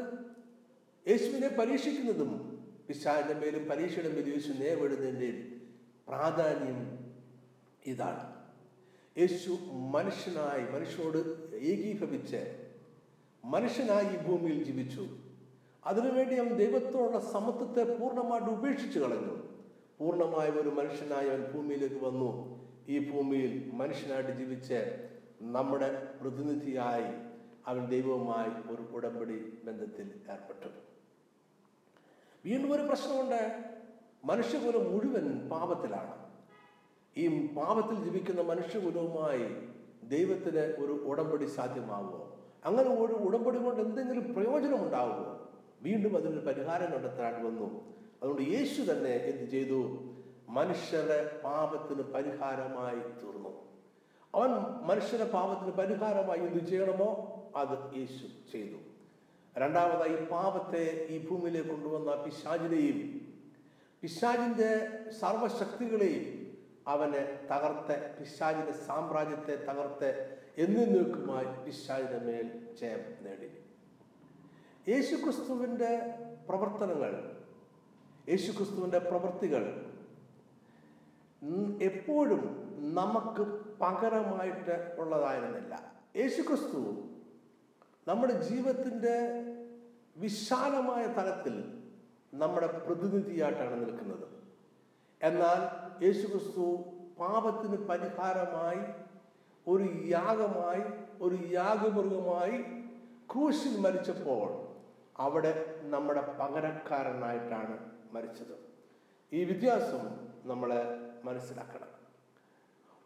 യേശുവിനെ 1.10 1.48
പരീക്ഷിക്കുന്നതും 1.48 2.32
പിശാജിന്റെ 2.88 3.34
മേലും 3.34 3.70
പരീക്ഷയുടെ 3.70 4.10
മേലും 4.10 4.34
യേശു 4.34 4.52
നേരിടുന്നതിന്റെ 4.52 5.32
പ്രാധാന്യം 6.08 6.80
ഇതാണ്. 7.86 8.34
യേശു 9.18 9.58
മനുഷ്യനായി 9.72 10.64
മനുഷ്യനോട് 10.74 11.54
ഏകീഭവിച്ച് 11.56 12.70
മനുഷ്യനായി 13.46 14.06
ഈ 14.06 14.18
ഭൂമിയിൽ 14.18 14.64
ജീവിച്ചു. 14.64 15.08
അതിനുവേണ്ടി 15.86 16.36
അവൻ 16.36 16.54
ദൈവത്തോടുള്ള 16.54 17.20
സമത്വത്തെ 17.20 17.98
പൂർണമായിട്ട് 17.98 18.48
ഉപേക്ഷിച്ചു 18.48 19.00
കളഞ്ഞു. 19.00 19.38
പൂർണമായ 20.00 20.50
ഒരു 20.50 20.70
മനുഷ്യനായി 20.70 21.30
അവൻ 21.30 21.44
ഭൂമിയിലേക്ക് 21.44 22.06
വന്നു. 22.06 22.62
ഈ 22.90 23.12
ഭൂമിയിൽ 23.12 23.72
മനുഷ്യനായിട്ട് 23.74 24.32
ജീവിച്ച് 24.32 25.10
നമ്മുടെ 25.42 26.08
പ്രതിനിധിയായി 26.22 27.32
അവൻ 27.68 27.88
ദൈവവുമായി 27.88 28.74
ഒരു 28.74 28.82
ഉടമ്പടി 28.82 29.58
ബന്ധത്തിൽ 29.64 30.12
ഏർപ്പെട്ടു. 30.32 30.68
വീണ്ടും 32.46 32.74
ഒരു 32.74 32.82
പ്രശ്നമുണ്ട്. 32.82 33.64
മനുഷ്യകുലം 34.26 34.92
മുഴുവൻ 34.92 35.50
പാപത്തിലാണ്. 35.50 36.32
ഈ 37.18 37.46
പാപത്തിൽ 37.48 38.04
ജീവിക്കുന്ന 38.04 38.42
മനുഷ്യകുലവുമായി 38.42 39.46
ദൈവത്തിന് 40.10 40.60
ഒരു 40.60 40.92
ഉടമ്പടി 40.92 41.46
സാധ്യമാവുമോ? 41.46 42.38
അങ്ങനെ 42.66 42.90
ഒരു 42.90 43.14
ഉടമ്പടി 43.14 43.58
കൊണ്ട് 43.58 43.82
എന്തെങ്കിലും 43.82 44.34
പ്രയോജനം 44.34 44.84
ഉണ്ടാവുമോ 44.84 45.51
വീണ്ടും 45.82 46.18
അതിനൊരു 46.18 46.46
പരിഹാരം 46.46 46.94
കണ്ടെത്താനായിട്ട് 46.94 47.42
വന്നു. 47.42 47.96
അതുകൊണ്ട് 48.24 48.42
യേശു 48.42 48.92
തന്നെ 48.92 49.10
എന്ത് 49.10 49.52
ചെയ്തു? 49.52 50.00
മനുഷ്യരുടെ 50.50 51.42
പാപത്തിന് 51.44 52.02
പരിഹാരമായി 52.02 52.96
തീർന്നു. 52.96 53.52
അവൻ 54.36 54.50
മനുഷ്യരുടെ 54.88 55.30
പാപത്തിന് 55.30 55.72
പരിഹാരമായി 55.72 56.40
എന്ത് 56.40 56.66
ചെയ്യണമോ 56.66 57.10
അത് 57.56 57.96
യേശു 57.96 58.52
ചെയ്തു. 58.52 58.78
രണ്ടാമതായി 59.58 60.26
പാപത്തെ 60.26 61.08
ഈ 61.10 61.30
ഭൂമിയിലേക്ക് 61.30 61.70
കൊണ്ടുവന്ന 61.70 62.24
പിശാചിനെയും 62.24 63.22
പിശാചിന്റെ 64.02 64.88
സർവശക്തികളെയും 65.12 66.58
അവനെ 66.88 67.40
തകർത്ത് 67.52 68.16
പിശാചിന്റെ 68.20 68.72
സാമ്രാജ്യത്തെ 68.72 69.66
തകർത്ത് 69.66 70.38
എന്നേക്കുമായി 70.58 71.66
പിശാചിന്റെ 71.66 72.20
മേൽ 72.20 72.76
ജയം 72.82 73.26
നേടി. 73.26 73.50
യേശുക്രിസ്തുവിന്റെ 74.90 76.16
പ്രവർത്തനങ്ങൾ 76.50 77.38
യേശുക്രിസ്തുവിന്റെ 78.30 79.00
പ്രവൃത്തികൾ 79.00 79.92
എപ്പോഴും 81.82 82.42
നമുക്ക് 82.94 83.42
പകരമായിട്ട് 83.82 84.96
ഉള്ളതായിരുന്നില്ല. 84.98 85.94
യേശുക്രിസ്തു 86.16 87.10
നമ്മുടെ 88.08 88.42
ജീവിതത്തിന്റെ 88.42 89.16
വിശാലമായ 90.18 91.06
തലത്തിൽ 91.06 91.82
നമ്മുടെ 92.34 92.68
പ്രതിനിധിയായിട്ടാണ് 92.68 93.86
നിൽക്കുന്നത്. 93.86 94.28
എന്നാൽ 95.22 95.62
യേശുക്രിസ്തു 96.04 96.66
പാപത്തിന് 97.20 97.88
പരിഹാരമായി 97.88 98.82
ഒരു 99.68 99.88
യാഗമായി 100.06 100.84
ഒരു 101.22 101.38
യാഗമൃഗമായി 101.52 102.58
ക്രൂശിൽ 103.32 103.78
മരിച്ചപ്പോൾ 103.78 104.61
അവിടെ 105.24 105.52
നമ്മുടെ 105.94 106.22
പകരക്കാരനായിട്ടാണ് 106.40 107.76
മരിച്ചത്. 108.14 108.56
ഈ 109.32 109.44
വ്യത്യാസം 109.50 110.04
നമ്മൾ 110.50 110.70
മനസ്സിലാക്കണം. 111.26 111.90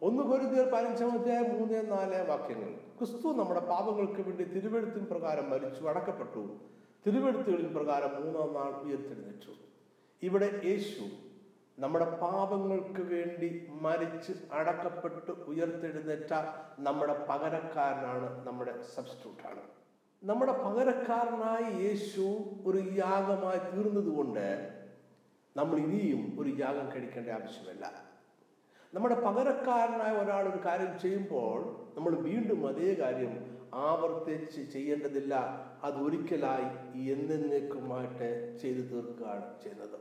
ഒന്ന് 0.02 0.24
കൊരുതിയർ 0.24 0.68
പതിനഞ്ചാം 0.74 1.12
അധ്യായം 1.18 1.48
മൂന്ന് 1.56 1.92
നാല് 1.92 2.18
വാക്യങ്ങൾ. 2.30 2.72
ക്രിസ്തു 2.98 3.28
നമ്മുടെ 3.40 3.60
പാപങ്ങൾക്ക് 3.60 4.22
വേണ്ടി 4.28 4.44
തിരുവെഴുത്തിൻ 4.44 5.06
പ്രകാരം 5.12 5.50
മരിച്ചു 5.50 5.84
അടക്കപ്പെട്ടു. 5.92 6.44
തിരുവെഴുത്തുകളിൻ 7.06 7.70
പ്രകാരം 7.78 8.12
മൂന്നാം 8.16 8.54
നാൾ 8.58 8.72
ഉയർത്തെഴുന്നേറ്റു. 8.86 9.54
ഇവിടെ 10.22 10.50
യേശു 10.66 11.06
നമ്മുടെ 11.80 12.08
പാപങ്ങൾക്ക് 12.24 13.04
വേണ്ടി 13.14 13.50
മരിച്ച് 13.86 14.34
അടക്കപ്പെട്ട് 14.60 15.32
ഉയർത്തെഴുന്നേറ്റ 15.52 16.34
നമ്മുടെ 16.80 17.16
പകരക്കാരനാണ് 17.30 18.48
നമ്മുടെ 18.48 18.74
സബ്സ്റ്റിറ്റ്യൂട്ടാണ് 18.96 19.64
നമ്മുടെ 20.26 20.52
പകരക്കാരനായി 20.52 21.84
യേശു 21.84 22.44
ഒരു 22.66 22.78
യാഗമായി 22.78 23.76
തീർന്നതുകൊണ്ട് 23.76 24.70
നമ്മൾ 25.58 25.78
ഇനിയും 25.78 26.38
ഒരു 26.40 26.50
യാഗം 26.62 26.92
കഴിക്കേണ്ട 26.92 27.30
ആവശ്യമില്ല. 27.30 28.04
നമ്മുടെ 28.94 29.16
പകരക്കാരനായ 29.16 30.24
ഒരാൾ 30.24 30.44
ഒരു 30.44 30.66
കാര്യം 30.66 31.00
ചെയ്യുമ്പോൾ 31.00 31.88
നമ്മൾ 31.98 32.16
വീണ്ടും 32.16 32.68
അതേ 32.68 32.94
കാര്യം 32.94 33.62
ആവർത്തിച്ച് 33.74 34.72
ചെയ്യേണ്ടതില്ല. 34.72 35.36
അത് 35.84 35.96
ഒരിക്കലായി 35.96 37.02
എന്നേക്കുമായിട്ട് 37.12 38.58
ചെയ്തു 38.62 38.82
തീർക്കുകയാണ് 38.82 39.62
ചെയ്യുന്നത്. 39.64 40.00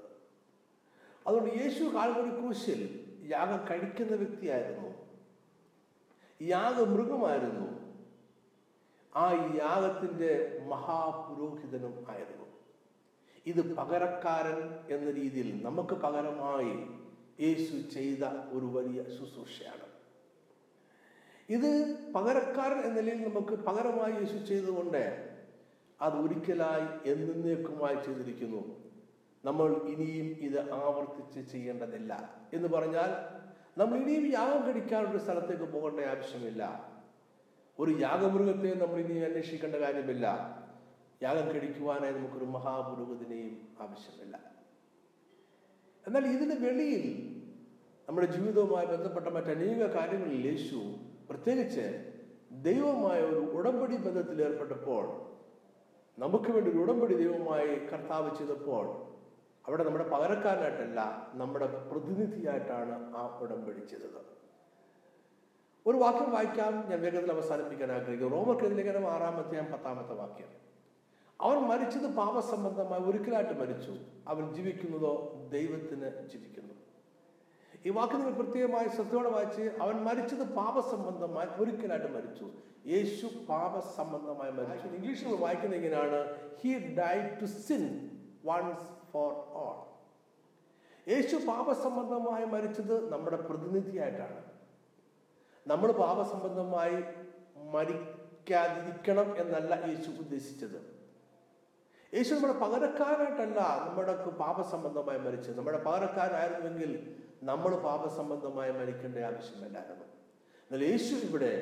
അതുകൊണ്ട് 1.27 1.51
യേശു 1.51 1.85
കാൽവരി 1.85 2.31
ക്രൂശിൽ 2.31 3.13
യാഗം 3.31 3.69
കഴിക്കുന്ന 3.71 4.17
വ്യക്തിയായിരുന്നു. 4.17 4.95
യാഗമൃഗമായിരുന്നു. 6.43 7.84
ആ 9.17 9.53
യാഗത്തിന്റെ 9.57 10.59
മഹാപുരോഹിതനും 10.69 12.07
ആയിരുന്നു. 12.09 12.45
ഇത് 13.47 13.77
പകരക്കാരൻ 13.77 14.95
എന്ന 14.95 15.11
രീതിയിൽ 15.11 15.65
നമുക്ക് 15.65 15.95
പകരമായി 15.95 17.05
യേശു 17.47 17.91
ചെയ്ത 17.95 18.25
ഒരു 18.25 18.67
വലിയ 18.67 19.03
ശുശ്രൂഷയാണ്. 19.03 19.87
ഇത് 21.49 21.97
പകരക്കാരൻ 22.13 22.81
എന്ന 22.81 23.01
നിലയിൽ 23.01 23.29
നമുക്ക് 23.29 23.63
പകരമായി 23.63 24.13
യേശു 24.13 24.45
ചെയ്തുകൊണ്ട് 24.45 25.35
അത് 26.01 26.15
ഒരിക്കലായി 26.15 27.13
എന്നേക്കുമായി 27.13 27.95
ചെയ്തിരിക്കുന്നു. 27.95 28.85
നമ്മൾ 29.45 29.77
ഇനിയും 29.77 30.27
ഇത് 30.27 30.73
ആവർത്തിച്ച് 30.73 31.53
ചെയ്യേണ്ടതില്ല 31.53 32.35
എന്ന് 32.55 32.69
പറഞ്ഞാൽ 32.69 33.11
നമ്മൾ 33.79 33.99
ഇനിയും 33.99 34.33
യാഗം 34.33 34.67
കഴിക്കാനുള്ള 34.67 35.19
സ്ഥലത്തേക്ക് 35.19 35.73
പോകേണ്ട 35.73 36.01
ആവശ്യമില്ല. 36.01 36.94
ഒരു 37.79 37.91
യാഗമൃഗത്തെ 38.01 38.75
നമ്മൾ 38.83 38.99
ഇനി 38.99 39.15
അന്വേഷിക്കേണ്ട 39.29 39.77
കാര്യമില്ല. 39.77 40.27
യാഗം 41.23 41.47
കഴിക്കുവാനായി 41.55 42.13
നമുക്കൊരു 42.13 42.45
മഹാപുരോഗതിനെയും 42.45 43.55
ആവശ്യമില്ല. 43.85 44.35
എന്നാൽ 46.07 46.25
ഇതിന് 46.27 46.57
വെളിയിൽ 46.65 47.05
നമ്മുടെ 48.09 48.27
ജീവിതവുമായി 48.27 48.87
ബന്ധപ്പെട്ട 48.87 49.29
മറ്റനേക 49.29 49.87
കാര്യങ്ങളിൽ 49.97 50.47
യേശു 50.47 50.81
പ്രത്യേകിച്ച് 51.31 51.87
ദൈവമായ 52.67 53.19
ഒരു 53.31 53.41
ഉടമ്പടി 53.59 53.97
ബന്ധത്തിൽ 54.07 54.43
ഏർപ്പെട്ടപ്പോൾ 54.43 55.05
നമുക്ക് 56.19 56.51
വേണ്ടി 56.51 56.71
ഒരു 56.71 56.81
ഉടമ്പടി 56.85 57.15
ദൈവമായി 57.23 57.71
കർത്താവ് 57.93 58.29
ചെയ്തപ്പോൾ 58.39 58.85
അവിടെ 59.65 59.85
നമ്മുടെ 59.85 60.05
പകരക്കാരനായിട്ടല്ല 60.05 61.01
നമ്മുടെ 61.41 61.67
പ്രതിനിധിയായിട്ടാണ് 61.91 62.97
ആ 63.17 63.23
ഉടമ്പടി 63.45 63.83
ചെയ്തത്. 63.93 64.21
ഒരു 65.87 65.97
വാക്യം 65.97 66.31
വായിക്കാം 66.33 66.91
ഞാൻ 66.91 67.01
വേഗത്തിൽ 67.03 67.33
അവസാനിപ്പിക്കാൻ 67.33 67.93
ആഗ്രഹിക്കുന്നു. 67.93 68.37
റോമർക്കെതിരെ 68.37 68.83
ലേഖനം 68.83 69.07
ആറാമത്തെ 69.07 69.55
ഞാൻ 69.55 69.73
പത്താമത്തെ 69.73 70.15
വാക്യം. 70.15 70.49
അവൻ 71.41 71.57
മരിച്ചത് 71.57 72.15
പാപസംബന്ധമായി 72.15 73.03
ഒരിക്കലായിട്ട് 73.03 73.53
മരിച്ചു. 73.61 73.97
അവൻ 74.29 74.55
ജീവിക്കുന്നതോ 74.55 75.13
ദൈവത്തിന് 75.53 76.29
ജീവിക്കുന്നു. 76.33 76.75
ഈ 77.87 77.91
വാക്ക് 77.91 78.15
നിങ്ങൾ 78.15 78.33
പ്രത്യേകമായി 78.33 78.89
ശ്രദ്ധയോടെ 78.89 79.29
വായിച്ച് 79.29 79.63
അവൻ 79.83 79.95
മരിച്ചത് 79.95 80.55
പാപസംബന്ധമായി 80.55 81.49
ഒരിക്കലായിട്ട് 81.63 82.09
മരിച്ചു. 82.15 82.47
യേശു 82.87 83.27
പാപസംബന്ധമായി 83.49 84.51
മരിച്ചു. 84.51 84.89
ഇംഗ്ലീഷിൽ 84.89 85.37
വായിക്കുന്നത് 85.37 85.81
ഇങ്ങനെയാണ് 85.81 86.51
he 86.61 86.97
die 86.97 87.37
to 87.41 87.45
sin 87.45 88.11
once 88.45 89.13
for 89.13 89.33
all 89.35 89.85
Yesu 91.11 91.37
പാപസംബന്ധമായി 91.37 92.45
മരിച്ചത് 92.45 93.13
നമ്മുടെ 93.13 93.37
പ്രതിനിധിയായിട്ടാണ്. 93.37 94.54
നമ്മൾ 95.67 95.93
പാപസംബന്ധമായി 95.93 96.99
മരിക്കാതിരിക്കണം 97.75 99.29
എന്നല്ല 99.39 99.73
യേശു 99.91 100.11
ഉദ്ദേശിച്ചത്. 100.23 100.79
യേശു 102.15 102.35
നമ്മുടെ 102.35 102.57
പകരക്കാരായിട്ടല്ല 102.59 103.61
നമ്മുടെ 103.87 104.15
പാപസംബന്ധമായി 104.31 105.19
മരിച്ചത്. 105.19 105.59
നമ്മുടെ 105.59 105.79
പകരക്കാരായിരുന്നുവെങ്കിൽ 105.79 106.93
നമ്മൾ 107.43 107.77
പാപസംബന്ധമായി 107.77 108.73
മരിക്കേണ്ട 108.73 109.17
ആവശ്യമില്ലായിരുന്നു. 109.19 110.05
എന്നാൽ 110.67 110.85
യേശു 110.91 111.15
ഇവിടെ 111.27 111.53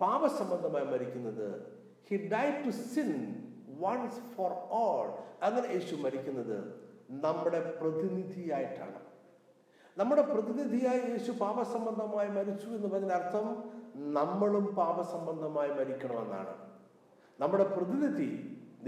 പാപസംബന്ധമായി 0.00 0.84
മരിക്കുന്നത് 0.84 1.48
he 2.10 2.16
die 2.16 2.46
to 2.64 2.70
sin 2.70 3.10
once 3.80 4.20
for 4.36 4.52
all 4.82 5.06
അങ്ങനെ 5.42 5.66
യേശു 5.74 5.94
മരിക്കുന്നത് 5.96 6.58
നമ്മുടെ 7.10 7.60
പ്രതിനിധിയായിട്ടാണ്. 7.80 9.00
നമ്മുടെ 9.98 10.22
പ്രതിനിധിയായി 10.32 11.02
യേശു 11.12 11.32
പാപസംബന്ധമായി 11.42 12.30
മരിച്ചു 12.36 12.66
എന്ന് 12.76 12.88
പറഞ്ഞർത്ഥം 12.94 13.46
നമ്മളും 14.16 14.64
പാപസംബന്ധമായി 14.78 15.70
മരിക്കണമെന്നാണ്. 15.78 16.54
നമ്മുടെ 17.38 17.64
പ്രതിനിധി 17.76 18.30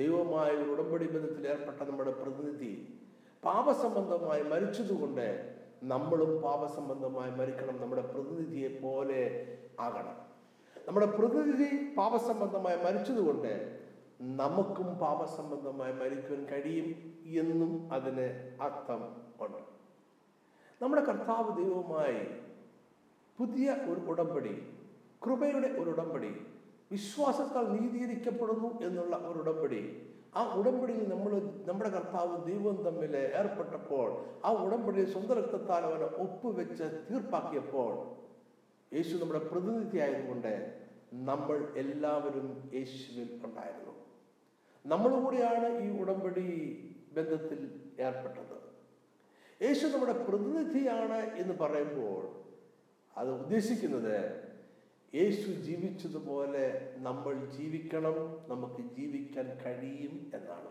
ദൈവമായ 0.01 0.49
ഒരു 0.57 0.67
ഉടമ്പടി 0.73 1.07
ബന്ധത്തിൽ 1.15 1.47
ഏർപ്പെട്ട 1.53 1.81
നമ്മുടെ 1.91 2.13
പ്രതിനിധി 2.21 2.73
പാപസംബന്ധമായി 3.43 4.45
മരിച്ചതുകൊണ്ട് 4.53 5.29
നമ്മളും 5.93 6.31
പാപസംബന്ധമായി 6.45 7.33
മരിക്കണം. 7.41 7.77
നമ്മുടെ 7.83 8.05
പ്രതിനിധിയെ 8.13 8.71
പോലെ 8.85 9.23
ആകണം. 9.87 10.17
നമ്മുടെ 10.87 11.09
പ്രതിനിധി 11.19 11.71
പാപസംബന്ധമായി 11.99 12.79
മരിച്ചതുകൊണ്ട് 12.85 13.53
നമുക്കും 14.43 14.89
പാപസംബന്ധമായി 15.03 15.93
മരിക്കുവാൻ 16.03 16.45
കഴിയും 16.53 16.89
എന്നും 17.43 17.73
അതിന് 17.97 18.29
അർത്ഥം 18.67 19.03
ഉണ്ട്. 19.45 19.61
നമ്മുടെ 20.81 21.03
കർത്താവ് 21.09 21.51
ദൈവവുമായി 21.61 22.21
പുതിയ 23.39 23.69
ഒരു 23.91 24.01
ഉടമ്പടി 24.13 24.55
കൃപയുടെ 25.25 25.69
ഒരു 25.81 25.89
ഉടമ്പടി 25.91 26.31
വിശ്വാസത്താൽ 26.91 27.65
നീതീകരിക്കപ്പെടുന്നു 27.75 28.69
എന്നുള്ള 28.87 29.17
ഒരു 29.31 29.39
ഉടമ്പടി 29.39 29.81
ആ 30.39 30.43
ഉടമ്പടിയിൽ 30.59 31.03
നമ്മൾ 31.13 31.33
നമ്മുടെ 31.69 31.91
കർത്താവ് 31.91 32.35
ദൈവം 32.49 32.77
തമ്മിൽ 32.87 33.15
ഏർപ്പെട്ടപ്പോൾ 33.41 34.09
ആ 34.45 34.51
ഉടമ്പടിയിൽ 34.65 35.09
സ്വന്തം 35.15 35.37
രക്തത്താൽ 35.41 35.85
അവനെ 35.89 36.09
ഒപ്പുവെച്ച് 36.25 36.87
തീർപ്പാക്കിയപ്പോൾ 37.09 37.93
യേശു 38.93 39.15
നമ്മുടെ 39.23 39.41
പ്രതിനിധി 39.51 39.99
ആയതുകൊണ്ട് 40.05 40.53
നമ്മൾ 41.29 41.59
എല്ലാവരും 41.83 42.49
യേശുവിൽ 42.77 43.29
ഉണ്ടായിരുന്നു. 43.47 43.95
നമ്മളുകൂടിയാണ് 44.85 45.69
ഈ 45.85 45.89
ഉടമ്പടി 46.03 46.47
ബന്ധത്തിൽ 47.17 47.61
ഏർപ്പെട്ടത്. 48.07 48.58
യേശു 49.63 49.87
നമ്മുടെ 49.87 50.13
പ്രതിനിധിയാണ് 50.13 51.37
എന്ന് 51.37 51.55
പറയുമ്പോൾ 51.55 52.23
അത് 53.17 53.31
ഉദ്ദേശിക്കുന്നത് 53.31 54.19
യേശു 55.15 55.51
ജീവിച്ചതുപോലെ 55.51 56.95
നമ്മൾ 56.97 57.47
ജീവിക്കണം 57.47 58.17
നമുക്ക് 58.49 58.83
ജീവിക്കാൻ 58.97 59.59
കഴിയും 59.67 60.31
എന്നാണ്. 60.35 60.71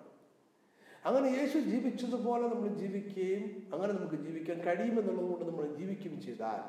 അങ്ങനെ 1.06 1.28
യേശു 1.28 1.58
ജീവിച്ചതുപോലെ 1.58 2.48
നമ്മൾ 2.48 2.68
ജീവിക്കുകയും 2.68 3.68
അങ്ങനെ 3.74 3.94
നമുക്ക് 3.94 4.16
ജീവിക്കാൻ 4.16 4.58
കഴിയുമെന്നുള്ളതുകൊണ്ട് 4.60 5.46
നമ്മൾ 5.46 5.66
ജീവിക്കുകയും 5.66 6.22
ചെയ്താൽ 6.22 6.62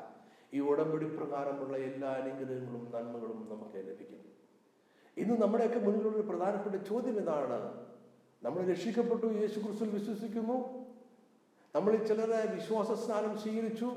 ഈ 0.53 0.59
ഉടമ്പടി 0.59 1.05
പ്രകാരമുള്ള 1.05 1.77
എല്ലാ 1.77 2.09
അനുഗ്രഹങ്ങളും 2.09 2.91
നന്മകളും 2.95 3.47
നമുക്ക് 3.51 3.87
ലഭിക്കും. 3.89 4.21
ഇന്ന് 5.17 5.35
നമ്മുടെയൊക്കെ 5.41 5.79
മുന്നിലുള്ള 5.79 6.21
പ്രധാനപ്പെട്ട 6.21 6.75
ചോദ്യം 6.75 7.19
ഇതാണ്. 7.19 7.59
നമ്മൾ 8.43 8.61
രക്ഷിക്കപ്പെട്ടു 8.71 9.25
യേശു 9.25 9.59
ക്രിസ്തുവിൽ 9.59 9.89
വിശ്വസിക്കുന്നു 9.93 10.57
നമ്മൾ 11.75 11.95
ചിലരെ 11.95 12.55
വിശ്വാസ 12.55 12.91
സ്നാനം 12.91 13.37
സ്വീകരിച്ചു 13.37 13.91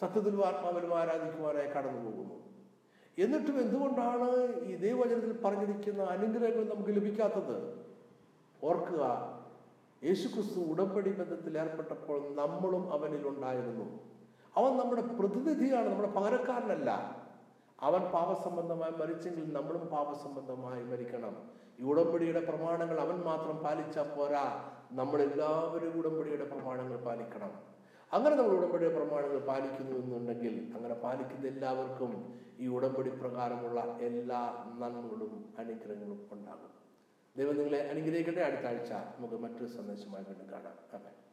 സത്യത്തിലും 0.00 0.46
ആത്മാവിലും 0.46 0.98
ആരാധിക്കുവാനായി 0.98 1.66
കടന്നു 1.66 2.10
പോകുന്നു. 2.10 2.34
എന്നിട്ടും 3.18 3.60
എന്തുകൊണ്ടാണ് 3.60 4.60
ഈ 4.64 4.76
ദൈവവചനത്തിൽ 4.76 5.42
പറഞ്ഞിരിക്കുന്ന 5.42 6.02
അനുഗ്രഹങ്ങൾ 6.02 6.74
നമുക്ക് 6.74 6.90
ലഭിക്കാത്തത്? 6.90 7.86
ഓർക്കുക 8.64 9.02
യേശുക്രിസ്തു 10.04 10.60
ഉടമ്പടി 10.60 11.12
ബന്ധത്തിൽ 11.12 11.58
ഏർപ്പെട്ടപ്പോൾ 11.58 12.34
നമ്മളും 12.34 12.92
അവനിൽ 12.92 13.28
ഉണ്ടായിരുന്നു. 13.28 14.00
അവൻ 14.56 14.76
നമ്മുടെ 14.76 15.02
പ്രതിനിധിയാണ് 15.02 15.88
നമ്മുടെ 15.88 16.08
പകരക്കാരനല്ല. 16.08 16.90
അവൻ 17.80 18.00
പാപസംബന്ധമായി 18.00 18.92
മരിച്ചെങ്കിൽ 18.92 19.52
നമ്മളും 19.52 19.86
പാപസംബന്ധമായി 19.86 20.82
മരിക്കണം. 20.82 21.50
ഈ 21.80 21.82
ഉടമ്പടിയുടെ 21.82 22.40
പ്രമാണങ്ങൾ 22.40 23.00
അവൻ 23.00 23.20
മാത്രം 23.20 23.56
പാലിച്ചാൽ 23.56 24.14
പോരാ. 24.14 24.75
നമ്മൾ 24.90 25.22
എല്ലാവരും 25.22 25.98
ഉടമ്പടിയുടെ 25.98 26.44
പ്രമാണങ്ങൾ 26.44 26.96
പാലിക്കണം. 26.96 27.52
അങ്ങനെ 28.12 28.36
നമ്മൾ 28.36 28.52
ഉടമ്പടിയുടെ 28.52 28.94
പ്രമാണങ്ങൾ 28.94 29.38
പാലിക്കുന്നു 29.38 29.96
എന്നുണ്ടെങ്കിൽ 29.96 30.72
അങ്ങനെ 30.76 30.94
പാലിക്കുന്ന 30.94 31.46
എല്ലാവർക്കും 31.46 32.12
ഈ 32.58 32.66
ഉടമ്പടി 32.66 33.10
പ്രകാരമുള്ള 33.10 33.98
എല്ലാ 34.00 34.64
നന്മകളും 34.80 35.54
അനുഗ്രഹങ്ങളും 35.58 36.28
ഉണ്ടാകും. 36.32 36.70
ദൈവം 37.36 37.56
നിങ്ങളെ 37.56 37.90
അനുഗ്രഹിക്കട്ടെ. 37.90 38.40
അടുത്ത 38.40 38.66
ആഴ്ച 38.66 38.92
നമുക്ക് 38.92 39.34
മറ്റൊരു 39.34 39.66
സന്ദേശമായി 39.66 40.24
കാണാം. 40.24 40.74
അതെ 40.92 41.25